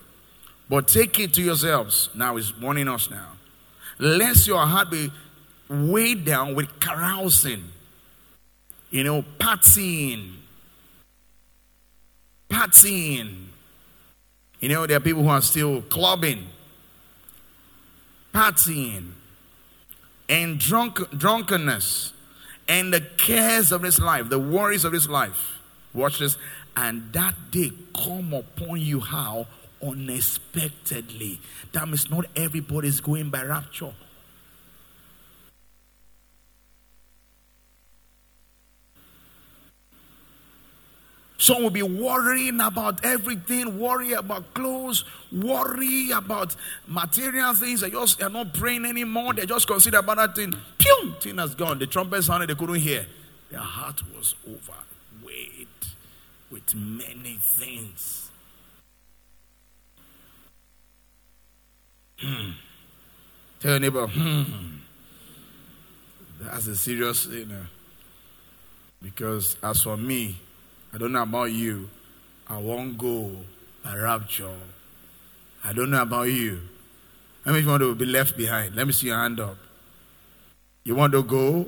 But 0.67 0.87
take 0.87 1.19
it 1.19 1.33
to 1.33 1.41
yourselves. 1.41 2.09
Now 2.13 2.35
he's 2.35 2.55
warning 2.55 2.87
us 2.87 3.09
now. 3.09 3.33
Lest 3.97 4.47
your 4.47 4.65
heart 4.65 4.89
be 4.89 5.11
weighed 5.67 6.25
down 6.25 6.55
with 6.55 6.79
carousing, 6.79 7.65
you 8.89 9.03
know, 9.03 9.23
partying, 9.39 10.33
partying. 12.49 13.45
You 14.59 14.69
know, 14.69 14.87
there 14.87 14.97
are 14.97 15.01
people 15.01 15.23
who 15.23 15.29
are 15.29 15.41
still 15.41 15.81
clubbing, 15.83 16.47
partying, 18.33 19.11
and 20.27 20.59
drunk, 20.59 20.99
drunkenness, 21.17 22.13
and 22.67 22.93
the 22.93 23.01
cares 23.01 23.71
of 23.71 23.81
this 23.81 23.99
life, 23.99 24.29
the 24.29 24.39
worries 24.39 24.83
of 24.83 24.91
this 24.91 25.07
life. 25.07 25.58
Watch 25.93 26.19
this. 26.19 26.37
And 26.75 27.11
that 27.13 27.35
day 27.51 27.71
come 27.95 28.33
upon 28.33 28.79
you 28.79 28.99
how? 28.99 29.47
Unexpectedly. 29.81 31.39
That 31.71 31.87
means 31.87 32.09
not 32.09 32.25
everybody 32.35 32.87
is 32.87 33.01
going 33.01 33.29
by 33.29 33.43
rapture. 33.43 33.93
Some 41.37 41.63
will 41.63 41.69
be 41.69 41.81
worrying 41.81 42.59
about 42.59 43.03
everything, 43.03 43.79
worry 43.79 44.11
about 44.11 44.53
clothes, 44.53 45.05
worry 45.31 46.11
about 46.11 46.55
material 46.85 47.53
things. 47.53 47.79
They 47.79 47.89
just 47.89 48.21
are 48.21 48.29
not 48.29 48.53
praying 48.53 48.85
anymore. 48.85 49.33
They 49.33 49.45
just 49.45 49.65
consider 49.65 49.99
about 49.99 50.17
that 50.17 50.35
thing. 50.35 50.53
Pew! 50.77 51.15
Thing 51.21 51.37
has 51.37 51.55
gone. 51.55 51.79
The 51.79 51.87
trumpet 51.87 52.23
sounded, 52.23 52.49
they 52.49 52.55
couldn't 52.55 52.75
hear. 52.75 53.05
Their 53.49 53.61
heart 53.61 54.03
was 54.15 54.35
overweighed 54.45 54.88
with 56.51 56.75
many 56.75 57.37
things. 57.41 58.29
Hmm. 62.19 62.51
Tell 63.59 63.71
your 63.71 63.79
neighbor, 63.79 64.07
hmm. 64.07 64.43
That's 66.41 66.67
a 66.67 66.75
serious 66.75 67.25
thing. 67.25 67.51
Because 69.01 69.57
as 69.63 69.83
for 69.83 69.97
me, 69.97 70.37
I 70.93 70.97
don't 70.97 71.11
know 71.11 71.23
about 71.23 71.51
you. 71.51 71.89
I 72.47 72.57
won't 72.57 72.97
go 72.97 73.31
by 73.83 73.95
rapture. 73.95 74.49
I 75.63 75.73
don't 75.73 75.89
know 75.91 76.01
about 76.01 76.23
you. 76.23 76.61
How 77.45 77.51
many 77.51 77.63
you 77.63 77.69
want 77.69 77.81
to 77.81 77.95
be 77.95 78.05
left 78.05 78.35
behind? 78.37 78.75
Let 78.75 78.87
me 78.87 78.93
see 78.93 79.07
your 79.07 79.17
hand 79.17 79.39
up. 79.39 79.57
You 80.83 80.95
want 80.95 81.13
to 81.13 81.23
go? 81.23 81.65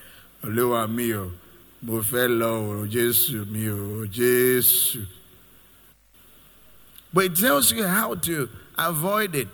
Olúwa 0.45 0.89
mi 0.89 1.13
o, 1.13 1.33
mo 1.83 2.03
fẹ́ 2.03 2.29
lọ 2.41 2.53
o, 2.71 2.87
Jésù 2.87 3.47
mi 3.47 3.69
o, 3.69 4.07
Jésù. 4.07 5.07
But 7.13 7.25
it 7.25 7.37
tells 7.37 7.73
you 7.73 7.87
how 7.87 8.15
to 8.15 8.49
avoid 8.79 9.35
it. 9.35 9.49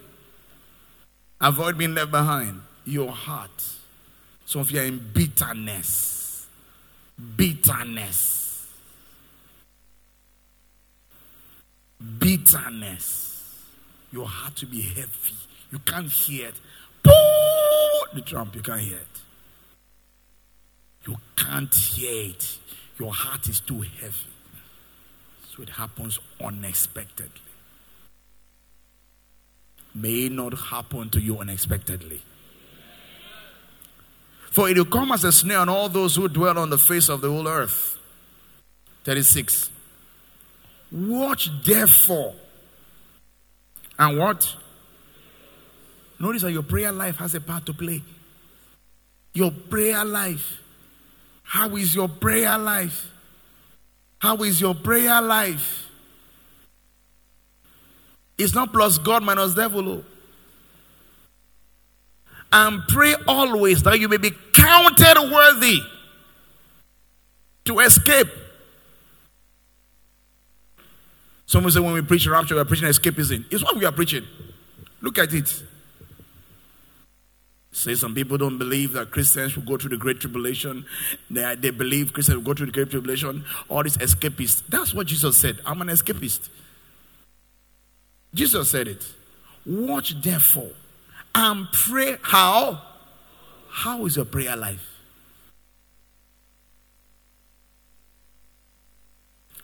Avoid 1.41 1.79
being 1.79 1.95
left 1.95 2.11
behind. 2.11 2.61
Your 2.85 3.11
heart. 3.11 3.65
Some 4.45 4.61
of 4.61 4.71
you 4.71 4.81
are 4.81 4.85
in 4.85 4.99
bitterness 5.15 6.17
bitterness. 7.37 8.67
Bitterness. 12.19 13.55
Your 14.13 14.27
heart 14.27 14.57
to 14.57 14.67
be 14.67 14.83
heavy. 14.83 15.35
You 15.73 15.79
can't 15.81 16.11
hear 16.11 16.49
it. 16.49 16.55
The 18.15 18.21
trump, 18.23 18.55
you 18.55 18.63
can't 18.63 18.81
hear 18.81 18.99
it. 18.99 19.26
You 21.07 21.17
can't 21.37 21.75
hear 21.75 22.31
it. 22.31 22.59
Your 22.99 23.13
heart 23.13 23.49
is 23.49 23.61
too 23.61 23.81
heavy. 23.81 24.27
So 25.55 25.63
it 25.63 25.71
happens 25.71 26.19
unexpectedly. 26.41 27.31
May 29.95 30.29
not 30.29 30.53
happen 30.59 31.09
to 31.11 31.21
you 31.21 31.39
unexpectedly. 31.39 32.21
For 34.51 34.69
it 34.69 34.77
will 34.77 34.85
come 34.85 35.13
as 35.13 35.25
a 35.25 35.33
snare 35.33 35.59
on 35.59 35.69
all 35.69 35.89
those 35.89 36.17
who 36.17 36.29
dwell 36.29 36.59
on 36.59 36.71
the 36.71 36.79
face 36.79 37.09
of 37.09 37.21
the 37.21 37.31
whole 37.31 37.49
earth. 37.49 37.99
36. 39.05 39.71
Watch 40.91 41.51
therefore. 41.65 42.35
And 43.99 44.19
what? 44.19 44.55
Notice 46.19 46.43
that 46.43 46.53
your 46.53 46.63
prayer 46.63 46.93
life 46.93 47.17
has 47.17 47.35
a 47.35 47.41
part 47.41 47.67
to 47.67 47.73
play. 47.73 48.03
Your 49.33 49.51
prayer 49.51 50.05
life. 50.05 50.59
How 51.47 51.75
is 51.77 51.95
your 51.95 52.09
prayer 52.09 52.59
life? 52.59 53.11
How 54.19 54.37
is 54.43 54.61
your 54.61 54.75
prayer 54.75 55.21
life? 55.23 55.87
It's 58.37 58.55
not 58.55 58.73
plus 58.73 58.99
God 58.99 59.23
minus 59.23 59.55
devil. 59.55 59.89
Oh 59.89 60.05
and 62.53 62.83
pray 62.89 63.15
always 63.27 63.83
that 63.83 63.99
you 63.99 64.09
may 64.09 64.17
be 64.17 64.31
counted 64.53 65.31
worthy 65.31 65.81
to 67.65 67.81
escape. 67.81 68.29
Someone 71.47 71.73
say 71.73 71.81
when 71.81 71.93
we 71.93 72.03
preach 72.03 72.27
rapture, 72.27 72.55
we're 72.55 72.65
preaching 72.65 72.89
escapism. 72.89 73.45
It's 73.51 73.63
what 73.63 73.77
we 73.77 73.85
are 73.85 73.93
preaching. 73.93 74.25
Look 75.01 75.19
at 75.19 75.33
it. 75.35 75.63
Say 77.77 77.95
some 77.95 78.15
people 78.15 78.39
don't 78.39 78.57
believe 78.57 78.95
that 78.95 79.11
Christians 79.11 79.55
will 79.55 79.65
go 79.65 79.77
through 79.77 79.91
the 79.91 79.99
great 79.99 80.19
tribulation. 80.19 80.87
They, 81.31 81.57
they 81.57 81.69
believe 81.69 82.15
Christians 82.15 82.37
will 82.37 82.43
go 82.43 82.55
through 82.55 82.67
the 82.67 82.73
great 82.73 82.89
tribulation. 82.89 83.45
All 83.69 83.83
these 83.83 83.99
escapists. 83.99 84.63
That's 84.67 84.95
what 84.95 85.09
Jesus 85.09 85.37
said. 85.37 85.59
I'm 85.67 85.83
an 85.83 85.89
escapist. 85.89 86.49
Jesus 88.33 88.71
said 88.71 88.89
it. 88.89 89.07
Watch 89.67 90.19
therefore 90.23 90.71
and 91.35 91.71
pray. 91.71 92.17
How? 92.23 92.81
How 93.69 94.07
is 94.07 94.17
your 94.17 94.25
prayer 94.25 94.57
life? 94.57 94.95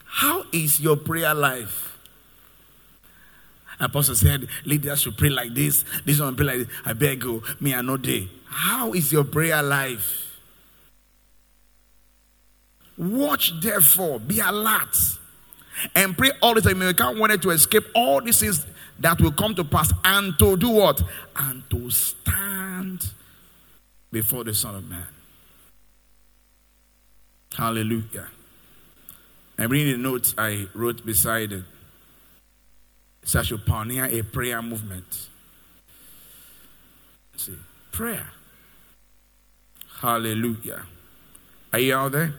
How 0.04 0.44
is 0.52 0.78
your 0.82 0.96
prayer 0.96 1.32
life? 1.32 1.96
Apostle 3.80 4.14
said, 4.14 4.46
leaders 4.64 5.02
should 5.02 5.16
pray 5.16 5.30
like 5.30 5.54
this. 5.54 5.84
This 6.04 6.20
one 6.20 6.36
pray 6.36 6.46
like 6.46 6.58
this. 6.58 6.68
I 6.84 6.92
beg 6.92 7.24
you, 7.24 7.42
me 7.60 7.74
I 7.74 7.82
know 7.82 7.96
day. 7.96 8.28
How 8.46 8.92
is 8.92 9.12
your 9.12 9.24
prayer 9.24 9.62
life? 9.62 10.28
Watch 12.98 13.52
therefore, 13.60 14.20
be 14.20 14.40
alert, 14.40 14.96
and 15.94 16.16
pray 16.16 16.30
all 16.42 16.54
the 16.54 16.60
time. 16.60 16.82
You 16.82 16.92
can't 16.94 17.18
want 17.18 17.40
to 17.40 17.50
escape 17.50 17.84
all 17.94 18.20
these 18.20 18.38
things 18.40 18.66
that 19.00 19.20
will 19.20 19.32
come 19.32 19.54
to 19.54 19.64
pass, 19.64 19.92
and 20.04 20.38
to 20.38 20.56
do 20.56 20.68
what? 20.68 21.02
And 21.34 21.68
to 21.70 21.90
stand 21.90 23.10
before 24.12 24.44
the 24.44 24.54
Son 24.54 24.74
of 24.74 24.88
Man. 24.88 25.06
Hallelujah. 27.54 28.28
I'm 29.58 29.70
reading 29.70 29.92
the 29.92 29.98
notes 29.98 30.34
I 30.36 30.68
wrote 30.74 31.04
beside 31.04 31.52
it. 31.52 31.64
Such 33.24 33.52
a 33.52 33.58
pioneer 33.58 34.04
a 34.06 34.22
prayer 34.22 34.60
movement. 34.62 35.28
See, 37.36 37.56
prayer. 37.92 38.30
Hallelujah. 40.00 40.82
Are 41.72 41.78
you 41.78 41.94
out 41.94 42.12
there? 42.12 42.34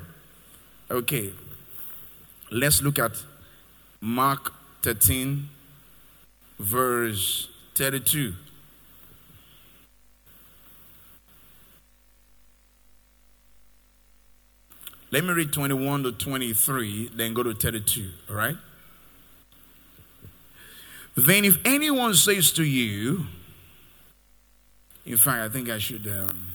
Okay. 0.91 1.31
Let's 2.51 2.81
look 2.81 2.99
at 2.99 3.23
Mark 4.01 4.53
13, 4.83 5.49
verse 6.59 7.47
32. 7.75 8.33
Let 15.09 15.23
me 15.23 15.31
read 15.31 15.53
21 15.53 16.03
to 16.03 16.11
23, 16.11 17.11
then 17.15 17.33
go 17.33 17.43
to 17.43 17.53
32, 17.53 18.09
all 18.29 18.35
right? 18.35 18.57
Then, 21.15 21.45
if 21.45 21.57
anyone 21.65 22.15
says 22.15 22.51
to 22.53 22.63
you, 22.63 23.27
in 25.05 25.17
fact, 25.17 25.43
I 25.43 25.49
think 25.49 25.69
I 25.69 25.77
should. 25.77 26.07
Um, 26.07 26.47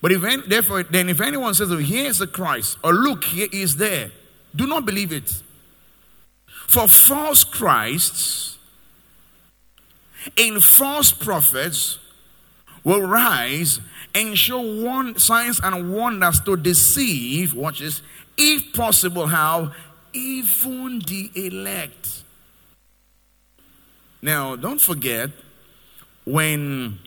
but 0.00 0.10
if 0.10 0.48
therefore, 0.48 0.82
then 0.82 1.08
if 1.08 1.20
anyone 1.20 1.54
says, 1.54 1.70
oh, 1.70 1.76
"Here 1.76 2.08
is 2.08 2.18
the 2.18 2.26
Christ," 2.26 2.78
or 2.82 2.92
"Look, 2.92 3.24
here 3.24 3.48
is 3.52 3.76
there," 3.76 4.10
do 4.56 4.66
not 4.66 4.84
believe 4.84 5.12
it. 5.12 5.42
For 6.46 6.88
false 6.88 7.44
Christs 7.44 8.56
and 10.38 10.62
false 10.62 11.12
prophets 11.12 11.98
will 12.82 13.02
rise 13.02 13.80
and 14.14 14.36
show 14.36 14.60
one 14.60 15.18
signs 15.18 15.60
and 15.62 15.94
wonders 15.94 16.40
to 16.40 16.56
deceive, 16.56 17.54
watch 17.54 17.80
this, 17.80 18.02
if 18.36 18.72
possible, 18.72 19.26
how? 19.26 19.72
Even 20.12 20.98
the 21.00 21.30
elect. 21.34 22.22
Now, 24.20 24.56
don't 24.56 24.80
forget, 24.80 25.30
when 26.24 26.98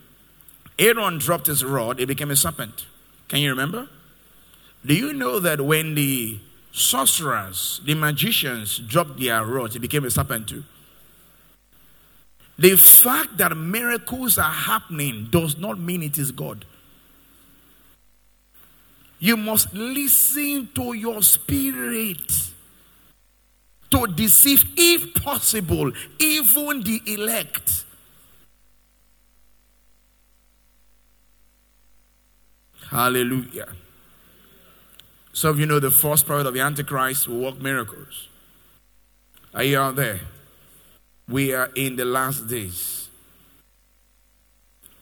Aaron 0.77 1.17
dropped 1.17 1.47
his 1.47 1.63
rod, 1.63 1.99
it 1.99 2.07
became 2.07 2.31
a 2.31 2.35
serpent. 2.35 2.85
Can 3.27 3.39
you 3.39 3.49
remember? 3.49 3.87
Do 4.85 4.93
you 4.93 5.13
know 5.13 5.39
that 5.39 5.61
when 5.61 5.95
the 5.95 6.39
sorcerers, 6.71 7.81
the 7.85 7.95
magicians 7.95 8.79
dropped 8.79 9.19
their 9.19 9.43
rods, 9.43 9.75
it 9.75 9.79
became 9.79 10.05
a 10.05 10.11
serpent 10.11 10.49
too? 10.49 10.63
The 12.57 12.75
fact 12.77 13.37
that 13.37 13.55
miracles 13.55 14.37
are 14.37 14.51
happening 14.51 15.27
does 15.29 15.57
not 15.57 15.79
mean 15.79 16.03
it 16.03 16.17
is 16.17 16.31
God. 16.31 16.65
You 19.19 19.37
must 19.37 19.73
listen 19.73 20.69
to 20.75 20.93
your 20.93 21.23
spirit 21.23 22.31
to 23.91 24.07
deceive, 24.07 24.65
if 24.75 25.13
possible, 25.23 25.91
even 26.19 26.81
the 26.83 27.01
elect. 27.07 27.85
Hallelujah. 32.89 33.67
Some 35.33 35.51
of 35.51 35.59
you 35.59 35.65
know 35.65 35.79
the 35.79 35.91
false 35.91 36.23
prophet 36.23 36.47
of 36.47 36.53
the 36.53 36.61
Antichrist 36.61 37.27
will 37.27 37.39
work 37.39 37.61
miracles. 37.61 38.29
Are 39.53 39.63
you 39.63 39.77
out 39.77 39.95
there? 39.95 40.21
We 41.27 41.53
are 41.53 41.71
in 41.75 41.95
the 41.95 42.05
last 42.05 42.47
days. 42.47 43.09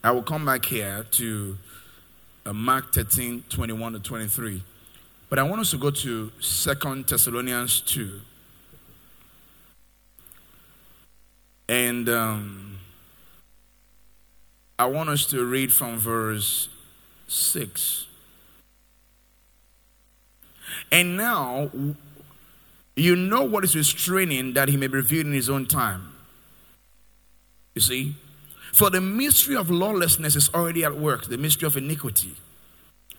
I 0.03 0.11
will 0.11 0.23
come 0.23 0.45
back 0.45 0.65
here 0.65 1.05
to 1.11 1.57
Mark 2.51 2.93
13 2.93 3.45
21 3.49 3.93
to 3.93 3.99
23. 3.99 4.63
But 5.29 5.39
I 5.39 5.43
want 5.43 5.61
us 5.61 5.71
to 5.71 5.77
go 5.77 5.89
to 5.89 6.31
Second 6.39 7.07
Thessalonians 7.07 7.81
2. 7.81 8.19
And 11.69 12.09
um, 12.09 12.77
I 14.77 14.85
want 14.85 15.09
us 15.09 15.25
to 15.27 15.45
read 15.45 15.73
from 15.73 15.97
verse 15.97 16.67
6. 17.27 18.07
And 20.91 21.17
now, 21.17 21.71
you 22.95 23.15
know 23.15 23.43
what 23.43 23.63
is 23.63 23.75
restraining 23.75 24.53
that 24.53 24.69
he 24.69 24.77
may 24.77 24.87
be 24.87 24.97
revealed 24.97 25.27
in 25.27 25.33
his 25.33 25.49
own 25.49 25.65
time. 25.65 26.13
You 27.73 27.81
see? 27.81 28.15
For 28.73 28.89
the 28.89 28.99
mystery 28.99 29.55
of 29.55 29.69
lawlessness 29.69 30.35
is 30.35 30.49
already 30.53 30.83
at 30.83 30.97
work, 30.97 31.27
the 31.27 31.37
mystery 31.37 31.67
of 31.67 31.77
iniquity. 31.77 32.35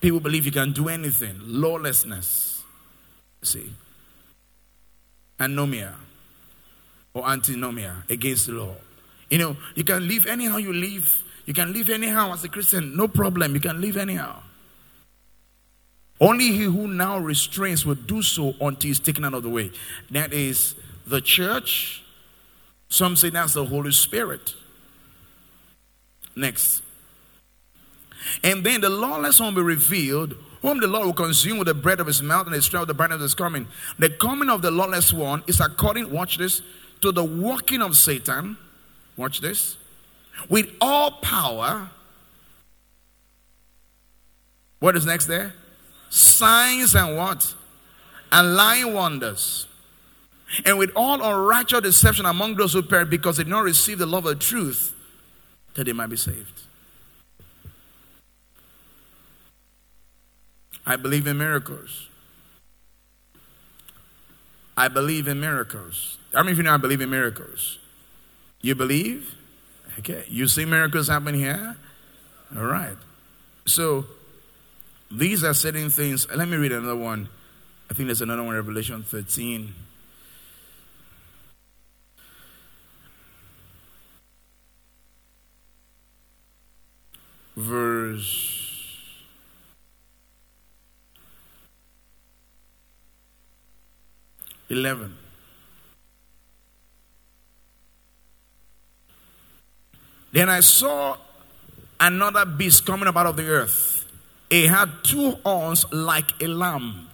People 0.01 0.19
believe 0.19 0.45
you 0.45 0.51
can 0.51 0.73
do 0.73 0.89
anything. 0.89 1.39
Lawlessness. 1.41 2.61
See? 3.41 3.73
Anomia 5.39 5.93
or 7.13 7.23
antinomia 7.23 8.07
against 8.09 8.47
the 8.47 8.53
law. 8.53 8.75
You 9.29 9.37
know, 9.37 9.57
you 9.73 9.83
can 9.83 10.07
live 10.07 10.25
anyhow 10.27 10.57
you 10.57 10.73
live. 10.73 11.23
You 11.45 11.53
can 11.53 11.73
live 11.73 11.89
anyhow 11.89 12.33
as 12.33 12.43
a 12.43 12.49
Christian, 12.49 12.95
no 12.95 13.07
problem. 13.07 13.55
You 13.55 13.61
can 13.61 13.79
live 13.79 13.97
anyhow. 13.97 14.41
Only 16.19 16.51
he 16.51 16.63
who 16.63 16.87
now 16.87 17.17
restrains 17.17 17.85
will 17.85 17.95
do 17.95 18.21
so 18.21 18.53
until 18.61 18.89
he's 18.89 18.99
taken 18.99 19.25
out 19.25 19.33
of 19.33 19.43
the 19.43 19.49
way. 19.49 19.71
That 20.11 20.33
is 20.33 20.75
the 21.07 21.21
church 21.21 22.03
some 22.87 23.15
say 23.15 23.29
that's 23.29 23.53
the 23.53 23.65
Holy 23.65 23.91
Spirit. 23.91 24.53
Next. 26.35 26.81
And 28.43 28.63
then 28.63 28.81
the 28.81 28.89
lawless 28.89 29.39
one 29.39 29.53
will 29.53 29.63
be 29.63 29.67
revealed, 29.67 30.35
whom 30.61 30.79
the 30.79 30.87
Lord 30.87 31.05
will 31.05 31.13
consume 31.13 31.57
with 31.57 31.67
the 31.67 31.73
bread 31.73 31.99
of 31.99 32.07
his 32.07 32.21
mouth 32.21 32.47
and 32.47 32.55
the 32.55 32.61
strength 32.61 32.83
of 32.83 32.87
the 32.89 32.93
brightness 32.93 33.17
of 33.17 33.21
his 33.21 33.33
coming. 33.35 33.67
The 33.99 34.09
coming 34.09 34.49
of 34.49 34.61
the 34.61 34.71
lawless 34.71 35.13
one 35.13 35.43
is 35.47 35.59
according, 35.59 36.11
watch 36.11 36.37
this, 36.37 36.61
to 37.01 37.11
the 37.11 37.23
working 37.23 37.81
of 37.81 37.95
Satan. 37.95 38.57
Watch 39.15 39.41
this. 39.41 39.77
With 40.49 40.69
all 40.81 41.11
power. 41.11 41.89
What 44.79 44.95
is 44.95 45.05
next 45.05 45.27
there? 45.27 45.53
Signs 46.09 46.95
and 46.95 47.15
what? 47.15 47.53
And 48.31 48.55
lying 48.55 48.93
wonders 48.93 49.67
and 50.63 50.77
with 50.77 50.91
all 50.95 51.21
unrighteous 51.21 51.81
deception 51.81 52.25
among 52.25 52.55
those 52.55 52.73
who 52.73 52.81
perish 52.81 53.09
because 53.09 53.37
they 53.37 53.43
did 53.43 53.49
not 53.49 53.63
receive 53.63 53.97
the 53.97 54.05
love 54.05 54.25
of 54.25 54.39
truth 54.39 54.94
that 55.75 55.85
they 55.85 55.93
might 55.93 56.07
be 56.07 56.17
saved. 56.17 56.61
I 60.85 60.95
believe 60.95 61.27
in 61.27 61.37
miracles. 61.37 62.09
I 64.77 64.87
believe 64.87 65.27
in 65.27 65.39
miracles. 65.39 66.17
How 66.33 66.43
many 66.43 66.51
of 66.51 66.57
you 66.57 66.63
know 66.63 66.73
I 66.73 66.77
believe 66.77 67.01
in 67.01 67.09
miracles? 67.09 67.79
You 68.61 68.75
believe? 68.75 69.35
Okay. 69.99 70.25
You 70.27 70.47
see 70.47 70.65
miracles 70.65 71.07
happen 71.07 71.33
here? 71.33 71.75
All 72.55 72.65
right. 72.65 72.97
So 73.65 74.05
these 75.09 75.43
are 75.43 75.53
certain 75.53 75.89
things. 75.89 76.27
Let 76.33 76.47
me 76.47 76.57
read 76.57 76.71
another 76.71 76.95
one. 76.95 77.29
I 77.89 77.93
think 77.93 78.07
there's 78.07 78.21
another 78.21 78.43
one, 78.43 78.55
Revelation 78.55 79.03
13. 79.03 79.73
Verse 87.55 88.65
11. 94.69 95.15
Then 100.31 100.49
I 100.49 100.59
saw 100.59 101.17
another 101.99 102.45
beast 102.45 102.85
coming 102.85 103.07
up 103.07 103.15
out 103.15 103.27
of 103.27 103.37
the 103.37 103.47
earth. 103.47 104.05
It 104.49 104.67
had 104.69 104.89
two 105.03 105.31
horns 105.45 105.85
like 105.91 106.41
a 106.41 106.47
lamb. 106.47 107.07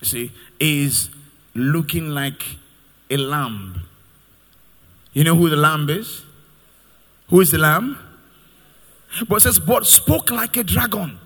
You 0.00 0.06
see, 0.06 0.32
is 0.58 1.10
looking 1.54 2.10
like 2.10 2.56
a 3.10 3.16
lamb. 3.18 3.82
You 5.12 5.24
know 5.24 5.36
who 5.36 5.48
the 5.48 5.56
lamb 5.56 5.90
is? 5.90 6.24
Who 7.32 7.40
is 7.40 7.50
the 7.50 7.56
lamb? 7.56 7.96
But 9.26 9.36
it 9.36 9.40
says, 9.40 9.58
but 9.58 9.86
spoke 9.86 10.30
like 10.30 10.58
a 10.58 10.62
dragon. 10.62 11.18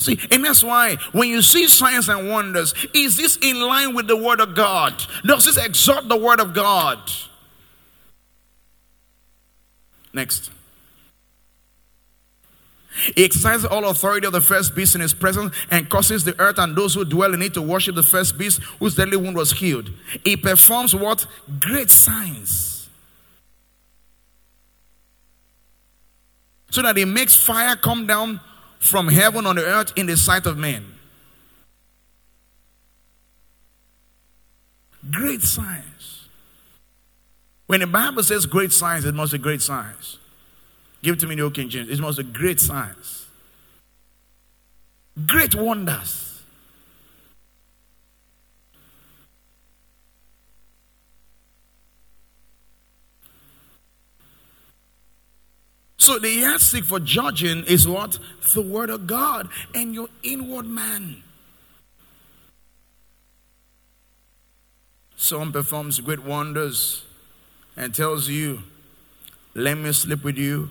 See, 0.00 0.18
and 0.32 0.44
that's 0.44 0.64
why 0.64 0.96
when 1.12 1.28
you 1.28 1.40
see 1.40 1.68
signs 1.68 2.08
and 2.08 2.28
wonders, 2.28 2.74
is 2.92 3.16
this 3.16 3.36
in 3.36 3.60
line 3.60 3.94
with 3.94 4.08
the 4.08 4.16
word 4.16 4.40
of 4.40 4.56
God? 4.56 5.00
Does 5.24 5.44
this 5.44 5.56
exalt 5.56 6.08
the 6.08 6.16
word 6.16 6.40
of 6.40 6.52
God? 6.52 6.98
Next. 10.12 10.50
He 13.14 13.24
exercises 13.24 13.66
all 13.66 13.88
authority 13.88 14.26
of 14.26 14.32
the 14.32 14.40
first 14.40 14.74
beast 14.74 14.96
in 14.96 15.00
his 15.00 15.14
presence 15.14 15.54
and 15.70 15.88
causes 15.88 16.24
the 16.24 16.38
earth 16.40 16.58
and 16.58 16.74
those 16.74 16.94
who 16.94 17.04
dwell 17.04 17.34
in 17.34 17.42
it 17.42 17.54
to 17.54 17.62
worship 17.62 17.94
the 17.94 18.02
first 18.02 18.36
beast 18.36 18.60
whose 18.80 18.96
deadly 18.96 19.16
wound 19.16 19.36
was 19.36 19.52
healed. 19.52 19.90
He 20.24 20.36
performs 20.36 20.92
what? 20.92 21.24
Great 21.60 21.92
signs. 21.92 22.69
So 26.70 26.82
that 26.82 26.96
he 26.96 27.04
makes 27.04 27.36
fire 27.36 27.76
come 27.76 28.06
down 28.06 28.40
from 28.78 29.08
heaven 29.08 29.46
on 29.46 29.56
the 29.56 29.64
earth 29.64 29.92
in 29.96 30.06
the 30.06 30.16
sight 30.16 30.46
of 30.46 30.56
men. 30.56 30.94
Great 35.10 35.42
signs. 35.42 36.28
When 37.66 37.80
the 37.80 37.86
Bible 37.86 38.22
says 38.22 38.46
great 38.46 38.72
signs, 38.72 39.04
it 39.04 39.14
must 39.14 39.32
be 39.32 39.38
great 39.38 39.62
signs. 39.62 40.18
Give 41.02 41.14
it 41.14 41.20
to 41.20 41.26
me 41.26 41.34
the 41.36 41.42
old 41.42 41.54
King 41.54 41.68
James. 41.68 41.88
It 41.88 41.98
must 42.00 42.18
be 42.18 42.24
great 42.24 42.60
signs. 42.60 43.26
Great 45.26 45.54
wonders. 45.54 46.29
So 56.00 56.18
the 56.18 56.30
yardstick 56.30 56.84
for 56.84 56.98
judging 56.98 57.62
is 57.64 57.86
what? 57.86 58.18
The 58.54 58.62
word 58.62 58.88
of 58.88 59.06
God 59.06 59.50
and 59.74 59.92
your 59.92 60.08
inward 60.22 60.64
man. 60.64 61.22
Some 65.14 65.52
performs 65.52 66.00
great 66.00 66.24
wonders 66.24 67.04
and 67.76 67.94
tells 67.94 68.30
you, 68.30 68.62
Let 69.54 69.76
me 69.76 69.92
sleep 69.92 70.24
with 70.24 70.38
you. 70.38 70.70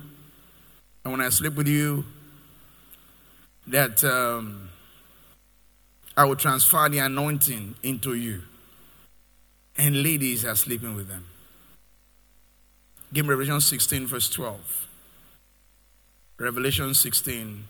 And 1.04 1.13
when 1.13 1.22
I 1.22 1.30
sleep 1.30 1.54
with 1.54 1.68
you, 1.68 2.06
that 3.68 4.04
um, 4.04 4.70
I 6.18 6.26
will 6.26 6.38
transfer 6.38 6.89
the 6.89 6.98
anointing 6.98 7.76
into 7.84 8.15
you. 8.15 8.42
And 9.78 10.02
ladies 10.02 10.44
are 10.44 10.56
sleeping 10.56 10.96
with 10.96 11.08
them. 11.08 11.28
Give 13.13 13.28
me 13.28 13.30
Revelation 13.30 13.62
16, 13.62 14.08
verse 14.08 14.28
12. 14.28 14.88
Revelation 16.39 16.93
16. 16.93 17.65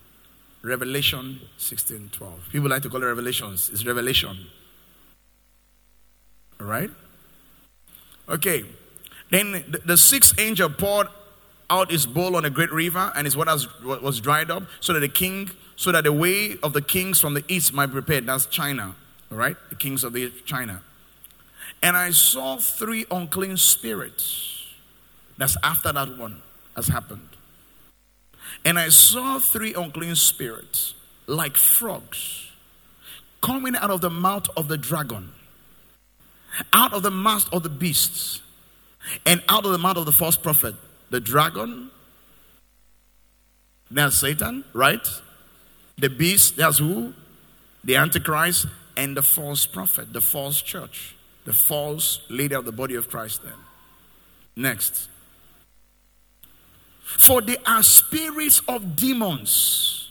Revelation 0.61 1.39
16, 1.57 2.09
12. 2.11 2.49
People 2.51 2.69
like 2.69 2.81
to 2.83 2.89
call 2.89 3.01
it 3.01 3.05
Revelations. 3.05 3.69
It's 3.71 3.85
Revelation. 3.85 4.37
All 6.59 6.67
right? 6.67 6.89
Okay. 8.27 8.65
Then 9.31 9.63
the, 9.85 9.97
sixth 9.97 10.39
angel 10.39 10.69
poured 10.69 11.07
out 11.69 11.91
his 11.91 12.05
bowl 12.05 12.35
on 12.35 12.45
a 12.45 12.49
great 12.49 12.71
river, 12.71 13.11
and 13.15 13.25
his 13.25 13.37
water 13.37 13.55
was 13.83 14.19
dried 14.19 14.51
up, 14.51 14.63
so 14.79 14.93
that 14.93 14.99
the 14.99 15.07
king, 15.07 15.49
so 15.75 15.91
that 15.91 16.03
the 16.03 16.11
way 16.11 16.57
of 16.61 16.73
the 16.73 16.81
kings 16.81 17.19
from 17.19 17.35
the 17.35 17.43
east 17.47 17.73
might 17.73 17.87
be 17.87 17.93
prepared. 17.93 18.25
That's 18.25 18.47
China. 18.47 18.95
All 19.31 19.37
right? 19.37 19.55
The 19.69 19.75
kings 19.75 20.03
of 20.03 20.13
the 20.13 20.31
China. 20.45 20.81
And 21.81 21.95
I 21.95 22.09
saw 22.11 22.57
three 22.57 23.05
unclean 23.09 23.55
spirits. 23.57 24.65
That's 25.37 25.55
after 25.63 25.93
that 25.93 26.17
one 26.17 26.41
has 26.75 26.87
happened. 26.87 27.28
And 28.65 28.77
I 28.77 28.89
saw 28.89 29.39
three 29.39 29.73
unclean 29.73 30.15
spirits, 30.15 30.93
like 31.27 31.55
frogs, 31.55 32.51
coming 33.41 33.75
out 33.75 33.89
of 33.89 34.01
the 34.01 34.09
mouth 34.09 34.47
of 34.57 34.67
the 34.67 34.77
dragon, 34.77 35.31
out 36.73 36.93
of 36.93 37.03
the 37.03 37.11
mouth 37.11 37.51
of 37.53 37.63
the 37.63 37.69
beasts, 37.69 38.41
and 39.25 39.41
out 39.47 39.65
of 39.65 39.71
the 39.71 39.77
mouth 39.77 39.97
of 39.97 40.05
the 40.05 40.11
false 40.11 40.35
prophet. 40.35 40.75
The 41.09 41.19
dragon, 41.19 41.89
that's 43.89 44.19
Satan, 44.19 44.63
right? 44.73 45.05
The 45.97 46.09
beast, 46.09 46.57
that's 46.57 46.77
who? 46.77 47.13
The 47.83 47.95
Antichrist, 47.95 48.67
and 48.95 49.15
the 49.15 49.21
false 49.21 49.65
prophet, 49.65 50.13
the 50.13 50.21
false 50.21 50.61
church, 50.61 51.15
the 51.45 51.53
false 51.53 52.19
leader 52.29 52.57
of 52.57 52.65
the 52.65 52.71
body 52.71 52.95
of 52.95 53.09
Christ, 53.09 53.41
then. 53.43 53.53
Next. 54.55 55.07
For 57.17 57.41
they 57.41 57.57
are 57.65 57.83
spirits 57.83 58.61
of 58.67 58.95
demons 58.95 60.09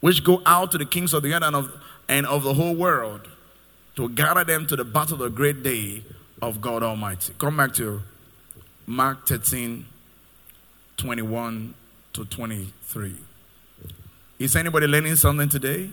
which 0.00 0.22
go 0.22 0.40
out 0.46 0.70
to 0.72 0.78
the 0.78 0.84
kings 0.86 1.12
of 1.12 1.22
the 1.22 1.34
earth 1.34 1.42
and 1.42 1.56
of, 1.56 1.72
and 2.08 2.26
of 2.26 2.42
the 2.44 2.54
whole 2.54 2.74
world 2.74 3.28
to 3.96 4.08
gather 4.10 4.44
them 4.44 4.66
to 4.66 4.76
the 4.76 4.84
battle 4.84 5.14
of 5.14 5.18
the 5.20 5.28
great 5.28 5.62
day 5.62 6.02
of 6.40 6.60
God 6.60 6.82
Almighty. 6.82 7.34
Come 7.38 7.56
back 7.56 7.74
to 7.74 8.02
Mark 8.86 9.26
13 9.26 9.84
21 10.96 11.74
to 12.12 12.24
23. 12.24 13.14
Is 14.38 14.56
anybody 14.56 14.86
learning 14.86 15.16
something 15.16 15.48
today? 15.48 15.90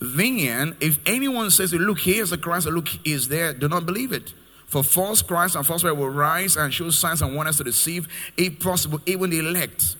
Then, 0.00 0.76
if 0.80 0.98
anyone 1.06 1.50
says, 1.50 1.72
Look, 1.72 2.00
here's 2.00 2.30
the 2.30 2.38
Christ, 2.38 2.66
look, 2.66 2.88
is 3.06 3.28
there, 3.28 3.52
do 3.52 3.68
not 3.68 3.86
believe 3.86 4.12
it. 4.12 4.34
For 4.72 4.82
false 4.82 5.20
Christ 5.20 5.54
and 5.54 5.66
false 5.66 5.82
prophet 5.82 5.98
will 5.98 6.08
rise 6.08 6.56
and 6.56 6.72
show 6.72 6.88
signs 6.88 7.20
and 7.20 7.36
wonders 7.36 7.58
to 7.58 7.64
deceive, 7.64 8.08
if 8.38 8.58
possible, 8.58 9.02
even 9.04 9.28
the 9.28 9.38
elect. 9.38 9.96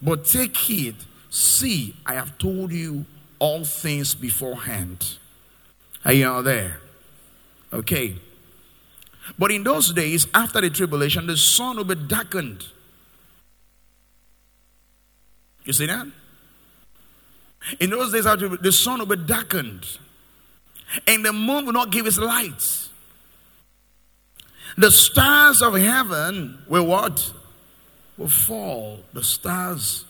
But 0.00 0.24
take 0.26 0.56
heed, 0.56 0.94
see, 1.28 1.96
I 2.06 2.14
have 2.14 2.38
told 2.38 2.70
you 2.70 3.04
all 3.40 3.64
things 3.64 4.14
beforehand. 4.14 5.18
Are 6.04 6.12
you 6.12 6.28
all 6.28 6.44
there? 6.44 6.78
Okay. 7.72 8.14
But 9.36 9.50
in 9.50 9.64
those 9.64 9.92
days, 9.92 10.28
after 10.32 10.60
the 10.60 10.70
tribulation, 10.70 11.26
the 11.26 11.36
sun 11.36 11.78
will 11.78 11.82
be 11.82 11.96
darkened. 11.96 12.64
You 15.64 15.72
see 15.72 15.86
that? 15.86 16.06
In 17.80 17.90
those 17.90 18.12
days, 18.12 18.26
after 18.26 18.50
the 18.50 18.70
sun 18.70 19.00
will 19.00 19.16
be 19.16 19.16
darkened, 19.16 19.84
and 21.08 21.24
the 21.24 21.32
moon 21.32 21.66
will 21.66 21.72
not 21.72 21.90
give 21.90 22.06
its 22.06 22.18
light. 22.18 22.90
The 24.76 24.90
stars 24.90 25.62
of 25.62 25.74
heaven 25.74 26.58
will 26.68 26.86
what? 26.86 27.32
Will 28.16 28.28
fall. 28.28 29.00
The 29.12 29.22
stars 29.22 30.04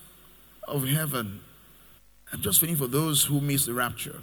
of 0.68 0.87
heaven. 0.87 1.40
I'm 2.33 2.40
just 2.40 2.62
waiting 2.62 2.77
for 2.77 2.87
those 2.87 3.25
who 3.25 3.40
miss 3.40 3.66
the 3.66 3.75
rapture. 3.75 4.22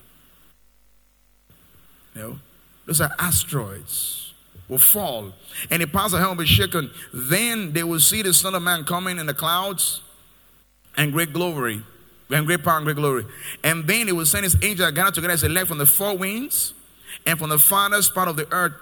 You 2.15 2.21
know, 2.21 2.39
those 2.85 3.01
are 3.01 3.11
asteroids 3.19 4.33
will 4.67 4.77
fall, 4.77 5.33
and 5.71 5.81
the 5.81 5.87
powers 5.87 6.13
of 6.13 6.19
hell 6.19 6.29
will 6.29 6.43
be 6.43 6.45
shaken. 6.45 6.91
Then 7.13 7.73
they 7.73 7.83
will 7.83 7.99
see 7.99 8.21
the 8.21 8.33
Son 8.33 8.53
of 8.55 8.61
Man 8.61 8.83
coming 8.83 9.17
in 9.17 9.25
the 9.25 9.33
clouds 9.33 10.01
and 10.95 11.11
great 11.11 11.33
glory, 11.33 11.83
and 12.29 12.45
great 12.45 12.63
power 12.63 12.77
and 12.77 12.85
great 12.85 12.95
glory. 12.95 13.25
And 13.63 13.87
then 13.87 14.07
he 14.07 14.13
will 14.13 14.25
send 14.25 14.43
his 14.43 14.55
angel 14.61 14.91
gathered 14.91 15.15
together 15.15 15.33
as 15.33 15.43
elect 15.43 15.67
from 15.67 15.79
the 15.79 15.85
four 15.85 16.17
winds 16.17 16.73
and 17.25 17.37
from 17.39 17.49
the 17.49 17.59
farthest 17.59 18.13
part 18.13 18.27
of 18.27 18.35
the 18.35 18.51
earth 18.51 18.73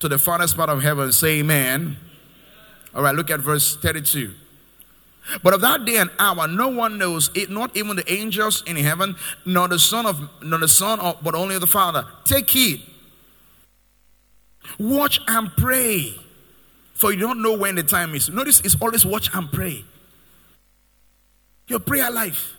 to 0.00 0.08
the 0.08 0.18
farthest 0.18 0.56
part 0.56 0.70
of 0.70 0.82
heaven. 0.82 1.12
Say 1.12 1.40
amen. 1.40 1.96
All 2.94 3.02
right, 3.02 3.14
look 3.14 3.30
at 3.30 3.40
verse 3.40 3.76
32. 3.76 4.32
But 5.42 5.54
of 5.54 5.60
that 5.62 5.84
day 5.84 5.96
and 5.96 6.10
hour, 6.18 6.46
no 6.46 6.68
one 6.68 6.98
knows 6.98 7.30
it, 7.34 7.50
not 7.50 7.76
even 7.76 7.96
the 7.96 8.12
angels 8.12 8.62
in 8.66 8.76
heaven, 8.76 9.16
nor 9.44 9.68
the 9.68 9.78
Son 9.78 10.06
of, 10.06 10.20
nor 10.42 10.58
the 10.58 10.68
Son, 10.68 11.00
of, 11.00 11.22
but 11.22 11.34
only 11.34 11.58
the 11.58 11.66
Father. 11.66 12.06
Take 12.24 12.48
heed. 12.48 12.82
Watch 14.78 15.20
and 15.26 15.50
pray, 15.56 16.14
for 16.94 17.12
you 17.12 17.18
don't 17.18 17.42
know 17.42 17.56
when 17.56 17.74
the 17.74 17.82
time 17.82 18.14
is. 18.14 18.28
Notice 18.30 18.60
it's 18.60 18.76
always 18.80 19.04
watch 19.04 19.28
and 19.34 19.50
pray. 19.50 19.84
Your 21.66 21.80
prayer 21.80 22.10
life. 22.10 22.55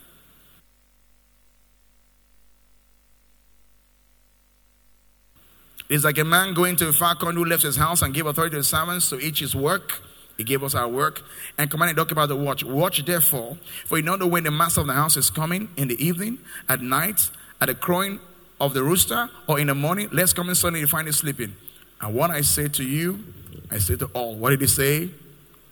It's 5.88 6.04
like 6.04 6.18
a 6.18 6.24
man 6.24 6.52
going 6.52 6.76
to 6.76 6.88
a 6.88 6.92
far 6.92 7.14
country 7.14 7.42
who 7.42 7.44
left 7.46 7.62
his 7.62 7.76
house 7.76 8.02
and 8.02 8.12
gave 8.12 8.26
authority 8.26 8.52
to 8.52 8.56
his 8.58 8.68
servants 8.68 9.08
to 9.10 9.18
each 9.18 9.40
his 9.40 9.54
work. 9.54 10.02
He 10.36 10.44
gave 10.44 10.62
us 10.62 10.74
our 10.74 10.86
work 10.86 11.22
and 11.56 11.70
commanded 11.70 11.96
to 11.96 12.02
occupy 12.02 12.26
the 12.26 12.36
watch. 12.36 12.62
Watch 12.62 13.04
therefore, 13.04 13.56
for 13.86 13.96
you 13.96 14.04
know 14.04 14.16
when 14.26 14.44
the 14.44 14.50
master 14.50 14.82
of 14.82 14.86
the 14.86 14.92
house 14.92 15.16
is 15.16 15.30
coming 15.30 15.68
in 15.76 15.88
the 15.88 16.04
evening, 16.04 16.38
at 16.68 16.80
night, 16.80 17.30
at 17.60 17.66
the 17.66 17.74
crowing 17.74 18.20
of 18.60 18.74
the 18.74 18.82
rooster, 18.82 19.30
or 19.46 19.58
in 19.58 19.68
the 19.68 19.74
morning. 19.74 20.08
Let's 20.12 20.32
come 20.32 20.48
in 20.48 20.54
suddenly 20.54 20.80
you 20.80 20.86
find 20.86 21.06
you 21.06 21.12
sleeping. 21.12 21.56
And 22.00 22.14
what 22.14 22.30
I 22.30 22.42
say 22.42 22.68
to 22.68 22.84
you, 22.84 23.24
I 23.70 23.78
say 23.78 23.96
to 23.96 24.06
all. 24.14 24.36
What 24.36 24.50
did 24.50 24.60
he 24.60 24.66
say? 24.66 25.10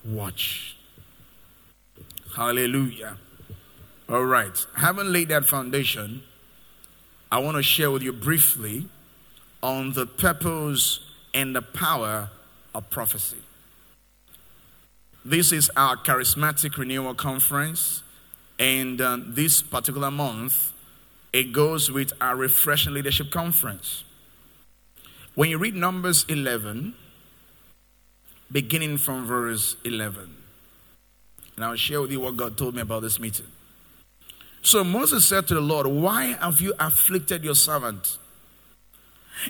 Watch. 0.05 0.77
Hallelujah. 2.35 3.19
All 4.09 4.25
right. 4.25 4.67
Having 4.77 5.13
laid 5.13 5.29
that 5.29 5.45
foundation, 5.45 6.23
I 7.31 7.39
want 7.39 7.57
to 7.57 7.63
share 7.63 7.91
with 7.91 8.03
you 8.03 8.13
briefly 8.13 8.89
on 9.67 9.95
the 9.95 10.07
purpose 10.07 11.01
and 11.35 11.57
the 11.57 11.61
power 11.61 12.31
of 12.73 12.89
prophecy. 12.89 13.39
This 15.25 15.51
is 15.51 15.73
our 15.77 15.97
charismatic 15.97 16.77
renewal 16.77 17.15
conference, 17.15 18.05
and 18.61 19.01
uh, 19.01 19.19
this 19.21 19.63
particular 19.63 20.13
month 20.13 20.73
it 21.33 21.53
goes 21.53 21.91
with 21.91 22.13
our 22.21 22.37
refreshing 22.37 22.95
leadership 22.95 23.33
conference. 23.33 24.05
When 25.35 25.51
you 25.51 25.59
read 25.59 25.75
Numbers 25.75 26.25
11, 26.29 26.95
beginning 28.53 28.99
from 28.99 29.27
verse 29.27 29.75
11, 29.85 30.33
and 31.57 31.65
I'll 31.65 31.75
share 31.75 32.01
with 32.01 32.13
you 32.13 32.21
what 32.21 32.37
God 32.37 32.57
told 32.57 32.77
me 32.77 32.83
about 32.83 33.03
this 33.03 33.19
meeting. 33.19 33.47
So 34.63 34.85
Moses 34.85 35.27
said 35.27 35.49
to 35.49 35.55
the 35.55 35.61
Lord, 35.61 35.89
Why 35.89 36.37
have 36.41 36.61
you 36.61 36.73
afflicted 36.79 37.43
your 37.43 37.57
servant? 37.57 38.19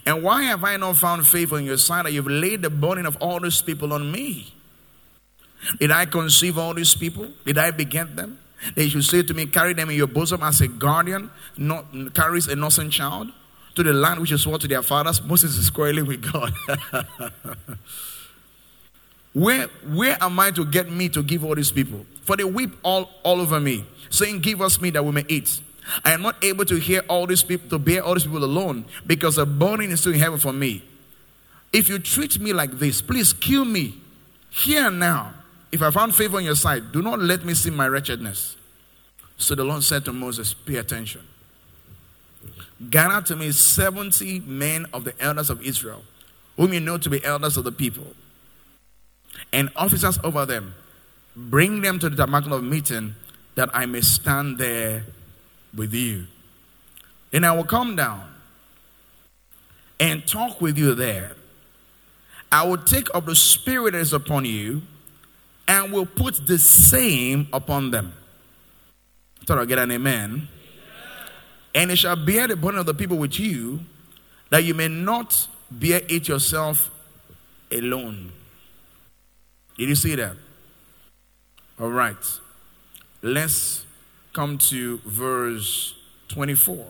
And 0.04 0.22
why 0.22 0.42
have 0.44 0.64
I 0.64 0.76
not 0.76 0.96
found 0.96 1.26
favor 1.26 1.58
in 1.58 1.64
your 1.64 1.78
sight 1.78 2.04
that 2.04 2.12
you've 2.12 2.26
laid 2.26 2.62
the 2.62 2.70
burden 2.70 3.06
of 3.06 3.16
all 3.20 3.40
these 3.40 3.62
people 3.62 3.92
on 3.92 4.10
me? 4.10 4.52
Did 5.78 5.90
I 5.90 6.06
conceive 6.06 6.58
all 6.58 6.74
these 6.74 6.94
people? 6.94 7.28
Did 7.44 7.58
I 7.58 7.70
beget 7.70 8.16
them? 8.16 8.38
They 8.74 8.88
should 8.88 9.04
say 9.04 9.22
to 9.22 9.34
me, 9.34 9.46
Carry 9.46 9.74
them 9.74 9.90
in 9.90 9.96
your 9.96 10.06
bosom 10.06 10.42
as 10.42 10.60
a 10.60 10.68
guardian 10.68 11.30
not, 11.56 11.86
carries 12.14 12.48
a 12.48 12.52
innocent 12.52 12.92
child 12.92 13.30
to 13.74 13.82
the 13.82 13.92
land 13.92 14.20
which 14.20 14.32
is 14.32 14.42
swore 14.42 14.58
to 14.58 14.68
their 14.68 14.82
fathers. 14.82 15.22
Moses 15.22 15.56
is 15.56 15.70
quarreling 15.70 16.06
with 16.06 16.32
God. 16.32 16.52
where, 19.32 19.66
where 19.86 20.16
am 20.20 20.38
I 20.40 20.50
to 20.52 20.64
get 20.64 20.90
me 20.90 21.08
to 21.10 21.22
give 21.22 21.44
all 21.44 21.54
these 21.54 21.70
people? 21.70 22.06
For 22.22 22.36
they 22.36 22.44
weep 22.44 22.72
all, 22.82 23.10
all 23.22 23.40
over 23.40 23.60
me, 23.60 23.84
saying, 24.10 24.40
Give 24.40 24.60
us 24.62 24.80
meat 24.80 24.94
that 24.94 25.04
we 25.04 25.12
may 25.12 25.24
eat. 25.28 25.60
I 26.04 26.12
am 26.12 26.22
not 26.22 26.42
able 26.44 26.64
to 26.64 26.76
hear 26.76 27.02
all 27.08 27.26
these 27.26 27.42
people, 27.42 27.68
to 27.70 27.78
bear 27.78 28.02
all 28.02 28.14
these 28.14 28.24
people 28.24 28.44
alone, 28.44 28.86
because 29.06 29.36
the 29.36 29.46
burning 29.46 29.90
is 29.90 30.00
still 30.00 30.12
in 30.12 30.18
heaven 30.18 30.38
for 30.38 30.52
me. 30.52 30.82
If 31.72 31.88
you 31.88 31.98
treat 31.98 32.38
me 32.40 32.52
like 32.52 32.72
this, 32.78 33.00
please 33.00 33.32
kill 33.32 33.64
me 33.64 33.94
here 34.50 34.86
and 34.86 34.98
now. 34.98 35.34
If 35.72 35.82
I 35.82 35.90
found 35.90 36.14
favor 36.14 36.38
on 36.38 36.44
your 36.44 36.54
side, 36.54 36.92
do 36.92 37.02
not 37.02 37.18
let 37.20 37.44
me 37.44 37.54
see 37.54 37.70
my 37.70 37.88
wretchedness. 37.88 38.56
So 39.36 39.54
the 39.54 39.64
Lord 39.64 39.82
said 39.82 40.04
to 40.06 40.12
Moses, 40.12 40.54
Pay 40.54 40.76
attention. 40.76 41.22
Gather 42.90 43.26
to 43.28 43.36
me 43.36 43.52
70 43.52 44.40
men 44.40 44.86
of 44.92 45.04
the 45.04 45.14
elders 45.20 45.50
of 45.50 45.62
Israel, 45.62 46.04
whom 46.56 46.72
you 46.72 46.80
know 46.80 46.98
to 46.98 47.10
be 47.10 47.24
elders 47.24 47.56
of 47.56 47.64
the 47.64 47.72
people, 47.72 48.14
and 49.52 49.70
officers 49.76 50.18
over 50.24 50.46
them. 50.46 50.74
Bring 51.34 51.82
them 51.82 51.98
to 51.98 52.08
the 52.08 52.16
tabernacle 52.16 52.54
of 52.54 52.64
meeting 52.64 53.14
that 53.54 53.68
I 53.74 53.86
may 53.86 54.00
stand 54.00 54.58
there 54.58 55.04
with 55.76 55.94
you. 55.94 56.26
And 57.32 57.44
I 57.44 57.52
will 57.52 57.64
come 57.64 57.96
down 57.96 58.28
and 60.00 60.26
talk 60.26 60.60
with 60.60 60.78
you 60.78 60.94
there. 60.94 61.32
I 62.50 62.66
will 62.66 62.78
take 62.78 63.08
of 63.14 63.26
the 63.26 63.36
Spirit 63.36 63.92
that 63.92 63.98
is 63.98 64.12
upon 64.12 64.44
you 64.44 64.82
and 65.68 65.92
will 65.92 66.06
put 66.06 66.46
the 66.46 66.58
same 66.58 67.48
upon 67.52 67.90
them. 67.90 68.12
Thought 69.44 69.58
I'll 69.58 69.66
get 69.66 69.78
an 69.78 69.90
amen. 69.90 70.48
And 71.74 71.90
it 71.90 71.96
shall 71.96 72.16
bear 72.16 72.48
the 72.48 72.56
burden 72.56 72.80
of 72.80 72.86
the 72.86 72.94
people 72.94 73.16
with 73.16 73.38
you, 73.38 73.80
that 74.50 74.64
you 74.64 74.74
may 74.74 74.88
not 74.88 75.46
bear 75.70 76.00
it 76.08 76.28
yourself 76.28 76.90
alone. 77.70 78.32
Did 79.76 79.88
you 79.90 79.94
see 79.94 80.14
that? 80.14 80.36
All 81.78 81.90
right. 81.90 82.16
Let's 83.22 83.85
come 84.36 84.58
to 84.58 84.98
verse 84.98 85.94
24. 86.28 86.84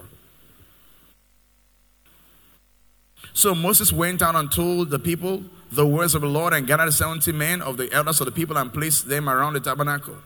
So 3.35 3.55
Moses 3.55 3.93
went 3.93 4.21
out 4.21 4.35
and 4.35 4.51
told 4.51 4.91
the 4.91 4.99
people 4.99 5.45
the 5.71 5.87
words 5.87 6.17
of 6.17 6.23
the 6.23 6.27
Lord 6.27 6.53
and 6.55 6.67
gathered 6.67 6.93
70 6.93 7.31
men 7.31 7.63
of 7.63 7.77
the 7.77 7.93
elders 7.93 8.21
of 8.21 8.25
the 8.25 8.33
people 8.33 8.59
and 8.59 8.73
placed 8.73 9.09
them 9.09 9.29
around 9.29 9.53
the 9.53 9.61
tabernacle. 9.61 10.17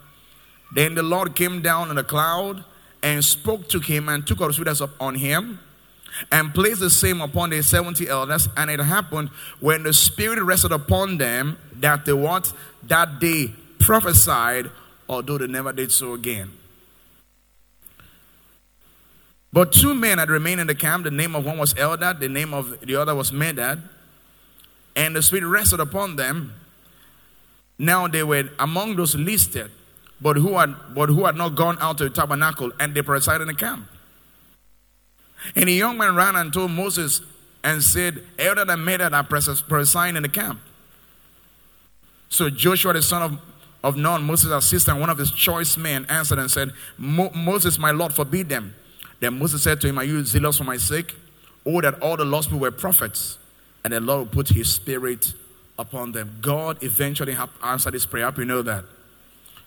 Then 0.73 0.95
the 0.95 1.03
Lord 1.03 1.37
came 1.37 1.61
down 1.61 1.91
in 1.91 1.99
a 1.99 2.05
cloud 2.05 2.65
and 3.03 3.23
spoke 3.23 3.69
to 3.69 3.81
him 3.81 4.09
and 4.09 4.27
took 4.27 4.41
out 4.41 4.55
the 4.55 4.83
up 4.83 4.91
on 4.99 5.17
him 5.17 5.59
and 6.33 6.55
placed 6.55 6.81
the 6.81 6.89
same 6.89 7.21
upon 7.21 7.51
the 7.51 7.63
70 7.63 8.09
elders. 8.09 8.49
And 8.57 8.71
it 8.71 8.81
happened 8.81 9.29
when 9.61 9.83
the 9.83 9.93
Spirit 9.93 10.43
rested 10.43 10.73
upon 10.73 11.19
them 11.19 11.59
that 11.75 12.07
they 12.07 12.15
what? 12.15 12.51
That 12.85 13.21
they 13.21 13.49
prophesied, 13.79 14.71
although 15.07 15.37
they 15.37 15.49
never 15.49 15.75
did 15.75 15.93
so 15.93 16.15
again. 16.15 16.53
But 19.53 19.73
two 19.73 19.95
men 19.95 20.19
had 20.19 20.31
remained 20.31 20.61
in 20.61 20.67
the 20.67 20.75
camp. 20.75 21.05
The 21.05 21.11
name 21.11 21.35
of 21.35 21.45
one 21.45 21.59
was 21.59 21.75
Eldad, 21.75 22.21
the 22.21 22.29
name 22.29 22.55
of 22.55 22.81
the 22.81 22.97
other 22.97 23.15
was 23.15 23.33
Medad. 23.33 23.83
And 24.95 25.17
the 25.17 25.23
Spirit 25.23 25.47
rested 25.47 25.81
upon 25.81 26.17
them. 26.17 26.55
Now 27.79 28.07
they 28.07 28.23
were 28.23 28.51
among 28.59 28.97
those 28.97 29.15
listed, 29.15 29.71
but 30.21 30.37
who 30.37 30.59
had, 30.59 30.75
but 30.95 31.09
who 31.09 31.25
had 31.25 31.35
not 31.35 31.51
gone 31.55 31.79
out 31.81 31.99
to 31.99 32.05
the 32.05 32.11
tabernacle, 32.11 32.71
and 32.79 32.95
they 32.95 33.03
presided 33.03 33.43
in 33.43 33.49
the 33.49 33.55
camp. 33.55 33.89
And 35.57 35.67
the 35.69 35.73
young 35.73 35.97
man 35.97 36.15
ran 36.15 36.37
and 36.37 36.53
told 36.53 36.71
Moses 36.71 37.23
and 37.65 37.83
said, 37.83 38.23
Eldad 38.37 38.73
and 38.73 38.87
Medad 38.87 39.13
are 39.13 39.25
presiding 39.25 40.17
in 40.17 40.23
the 40.23 40.29
camp. 40.29 40.61
So 42.29 42.51
Joshua, 42.51 42.93
the 42.93 43.03
son 43.03 43.23
of, 43.23 43.39
of 43.83 43.97
Nun, 43.97 44.23
Moses' 44.23 44.53
assistant, 44.53 45.01
one 45.01 45.11
of 45.11 45.19
his 45.19 45.31
choice 45.31 45.77
men, 45.77 46.07
answered 46.09 46.39
and 46.39 46.51
said, 46.51 46.71
Moses, 46.99 47.79
my 47.79 47.91
Lord, 47.91 48.13
forbid 48.13 48.49
them. 48.49 48.75
Then 49.21 49.39
Moses 49.39 49.63
said 49.63 49.81
to 49.83 49.89
him, 49.89 49.99
Are 49.99 50.05
you 50.05 50.25
zealous 50.25 50.57
for 50.57 50.65
my 50.65 50.79
sake? 50.79 51.15
Oh, 51.65 51.81
that 51.81 52.01
all 52.01 52.17
the 52.17 52.25
lost 52.25 52.49
people 52.49 52.61
were 52.61 52.71
prophets, 52.71 53.39
and 53.85 53.93
the 53.93 54.01
Lord 54.01 54.33
put 54.33 54.49
his 54.49 54.73
spirit 54.73 55.35
upon 55.79 56.13
them. 56.13 56.39
God 56.41 56.83
eventually 56.83 57.37
answered 57.63 57.93
this 57.95 58.07
prayer. 58.07 58.33
You 58.37 58.45
know 58.47 58.63
that. 58.63 58.85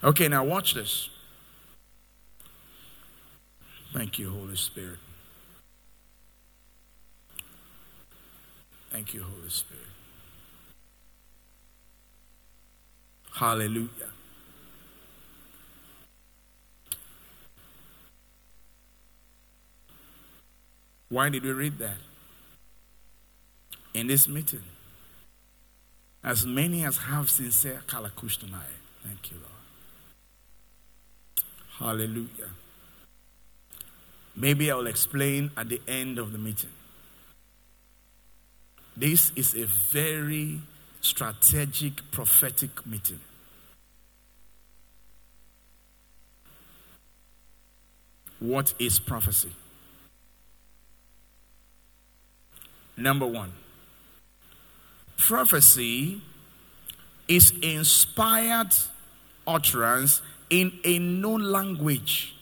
Okay, 0.03 0.27
now 0.27 0.43
watch 0.43 0.73
this. 0.73 1.09
Thank 3.93 4.17
you, 4.17 4.31
Holy 4.31 4.55
Spirit. 4.55 4.97
Thank 8.91 9.13
you, 9.13 9.21
Holy 9.21 9.49
Spirit. 9.49 9.81
Hallelujah. 13.33 13.89
Why 21.13 21.29
did 21.29 21.43
we 21.43 21.51
read 21.51 21.77
that? 21.77 21.97
In 23.93 24.07
this 24.07 24.27
meeting. 24.27 24.63
As 26.23 26.43
many 26.43 26.83
as 26.83 26.97
have 26.97 27.29
sincere 27.29 27.83
kalakush 27.85 28.39
tonight. 28.39 28.79
Thank 29.03 29.29
you, 29.29 29.37
Lord. 29.37 29.51
Hallelujah. 31.77 32.49
Maybe 34.35 34.71
I 34.71 34.75
will 34.75 34.87
explain 34.87 35.51
at 35.55 35.69
the 35.69 35.79
end 35.87 36.17
of 36.17 36.31
the 36.31 36.39
meeting. 36.39 36.71
This 38.97 39.31
is 39.35 39.53
a 39.53 39.65
very 39.65 40.61
strategic 41.01 42.09
prophetic 42.09 42.87
meeting. 42.87 43.19
What 48.39 48.73
is 48.79 48.97
prophecy? 48.97 49.51
Number 52.95 53.25
one, 53.25 53.51
prophecy 55.17 56.21
is 57.27 57.51
inspired 57.61 58.73
utterance 59.47 60.21
in 60.49 60.79
a 60.83 60.99
known 60.99 61.43
language. 61.43 62.35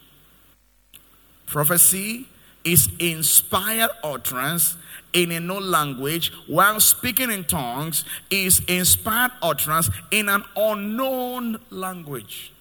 Prophecy 1.46 2.28
is 2.64 2.90
inspired 3.00 3.90
utterance 4.04 4.76
in 5.14 5.32
a 5.32 5.40
known 5.40 5.70
language, 5.70 6.32
while 6.48 6.80
speaking 6.80 7.32
in 7.32 7.44
tongues 7.44 8.06
is 8.30 8.62
inspired 8.68 9.32
utterance 9.42 9.90
in 10.12 10.30
an 10.30 10.44
unknown 10.56 11.60
language. 11.70 12.54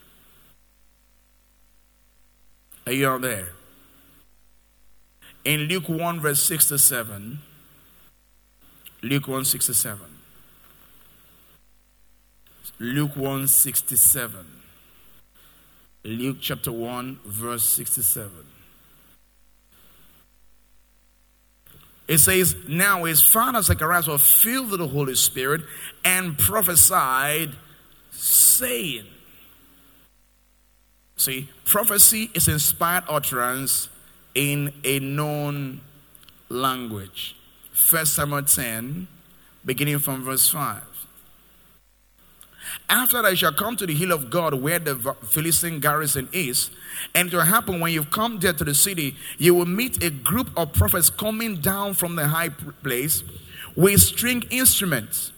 Are 2.87 2.93
you 2.93 3.09
out 3.09 3.21
there? 3.21 3.49
In 5.45 5.61
Luke 5.63 5.89
1, 5.89 6.21
verse 6.21 6.43
6 6.43 6.69
to 6.69 6.79
7, 6.79 7.39
Luke 9.03 9.29
167. 9.29 10.01
Luke 12.79 13.17
167. 13.17 14.47
Luke 16.05 16.39
chapter 16.41 16.73
1, 16.73 17.21
verse 17.25 17.63
67. 17.63 18.31
It 22.09 22.19
says, 22.19 22.57
Now 22.67 23.05
his 23.05 23.23
father 23.23 23.63
Zacharias 23.63 24.07
was 24.07 24.29
filled 24.29 24.71
with 24.71 24.81
the 24.81 24.89
Holy 24.89 25.15
Spirit 25.15 25.61
and 26.05 26.37
prophesied, 26.37 27.51
saying, 28.11 29.07
See, 31.17 31.51
prophecy 31.67 32.31
is 32.35 32.49
inspired 32.49 33.05
utterance 33.09 33.89
in 34.35 34.73
a 34.85 34.99
known 35.01 35.83
language. 36.49 37.37
First 37.73 38.15
Samuel 38.15 38.43
10, 38.43 39.09
beginning 39.65 39.99
from 39.99 40.25
verse 40.25 40.49
5. 40.49 40.83
After 42.89 43.23
that, 43.23 43.31
you 43.31 43.37
shall 43.37 43.53
come 43.53 43.77
to 43.77 43.87
the 43.87 43.95
hill 43.95 44.13
of 44.13 44.31
God 44.31 44.55
where 44.55 44.79
the 44.79 44.97
Philistine 45.23 45.81
garrison 45.81 46.29
is. 46.33 46.71
And 47.15 47.29
it 47.29 47.35
will 47.35 47.43
happen 47.43 47.81
when 47.81 47.93
you've 47.93 48.11
come 48.11 48.39
there 48.39 48.53
to 48.53 48.65
the 48.65 48.75
city, 48.75 49.17
you 49.39 49.55
will 49.55 49.67
meet 49.67 50.03
a 50.03 50.11
group 50.11 50.51
of 50.57 50.73
prophets 50.73 51.11
coming 51.11 51.57
down 51.61 51.95
from 51.95 52.17
the 52.17 52.29
high 52.29 52.49
place 52.49 53.23
with 53.77 54.01
string 54.01 54.45
instruments, 54.51 55.33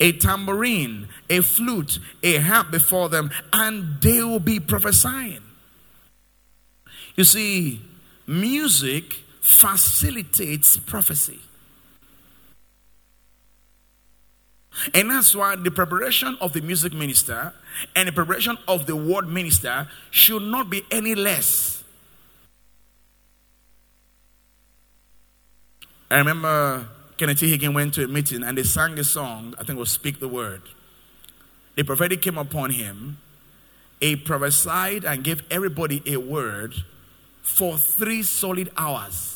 a 0.00 0.12
tambourine, 0.12 1.08
a 1.28 1.40
flute, 1.40 1.98
a 2.22 2.38
harp 2.38 2.70
before 2.70 3.08
them, 3.08 3.30
and 3.52 4.00
they 4.00 4.22
will 4.22 4.40
be 4.40 4.58
prophesying. 4.58 5.42
You 7.14 7.24
see, 7.24 7.80
music 8.26 9.22
facilitates 9.40 10.76
prophecy. 10.78 11.40
And 14.94 15.10
that's 15.10 15.34
why 15.34 15.56
the 15.56 15.70
preparation 15.70 16.36
of 16.40 16.52
the 16.52 16.60
music 16.60 16.92
minister 16.92 17.52
and 17.94 18.08
the 18.08 18.12
preparation 18.12 18.58
of 18.68 18.86
the 18.86 18.96
word 18.96 19.28
minister 19.28 19.88
should 20.10 20.42
not 20.42 20.70
be 20.70 20.82
any 20.90 21.14
less. 21.14 21.82
I 26.10 26.18
remember 26.18 26.88
Kenneth 27.16 27.40
Hagin 27.40 27.74
went 27.74 27.94
to 27.94 28.04
a 28.04 28.08
meeting 28.08 28.42
and 28.42 28.56
they 28.56 28.62
sang 28.62 28.98
a 28.98 29.04
song, 29.04 29.54
I 29.58 29.64
think 29.64 29.76
it 29.76 29.80
was 29.80 29.90
Speak 29.90 30.20
the 30.20 30.28
Word. 30.28 30.62
The 31.74 31.82
prophetic 31.82 32.22
came 32.22 32.38
upon 32.38 32.70
him. 32.70 33.18
He 34.00 34.14
prophesied 34.16 35.04
and 35.04 35.24
gave 35.24 35.42
everybody 35.50 36.02
a 36.06 36.18
word 36.18 36.74
for 37.42 37.76
three 37.76 38.22
solid 38.22 38.70
hours 38.76 39.35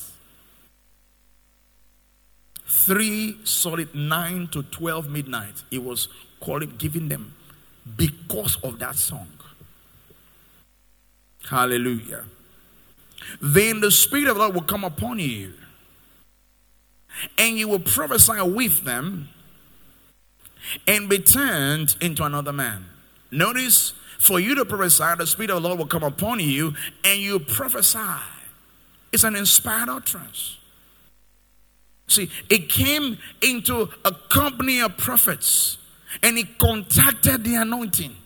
three 2.70 3.36
solid 3.42 3.92
nine 3.96 4.46
to 4.46 4.62
12 4.62 5.10
midnight 5.10 5.64
he 5.70 5.78
was 5.78 6.06
calling 6.38 6.72
giving 6.78 7.08
them 7.08 7.34
because 7.96 8.56
of 8.62 8.78
that 8.78 8.94
song. 8.94 9.26
Hallelujah. 11.48 12.24
Then 13.40 13.80
the 13.80 13.90
spirit 13.90 14.28
of 14.28 14.36
god 14.36 14.54
will 14.54 14.62
come 14.62 14.84
upon 14.84 15.18
you 15.18 15.52
and 17.36 17.58
you 17.58 17.66
will 17.66 17.80
prophesy 17.80 18.40
with 18.40 18.84
them 18.84 19.28
and 20.86 21.08
be 21.08 21.18
turned 21.18 21.96
into 22.00 22.22
another 22.22 22.52
man. 22.52 22.84
Notice 23.32 23.94
for 24.20 24.38
you 24.38 24.54
to 24.54 24.64
prophesy 24.64 25.16
the 25.18 25.26
spirit 25.26 25.50
of 25.50 25.60
the 25.60 25.68
lord 25.68 25.80
will 25.80 25.86
come 25.86 26.04
upon 26.04 26.38
you 26.38 26.74
and 27.04 27.20
you 27.20 27.40
prophesy. 27.40 27.98
It's 29.12 29.24
an 29.24 29.34
inspired 29.34 29.88
utterance 29.88 30.59
See, 32.10 32.28
it 32.48 32.68
came 32.68 33.18
into 33.40 33.88
a 34.04 34.10
company 34.10 34.80
of 34.80 34.96
prophets 34.96 35.78
and 36.24 36.36
he 36.36 36.42
contacted 36.42 37.44
the 37.44 37.54
anointing. 37.54 38.16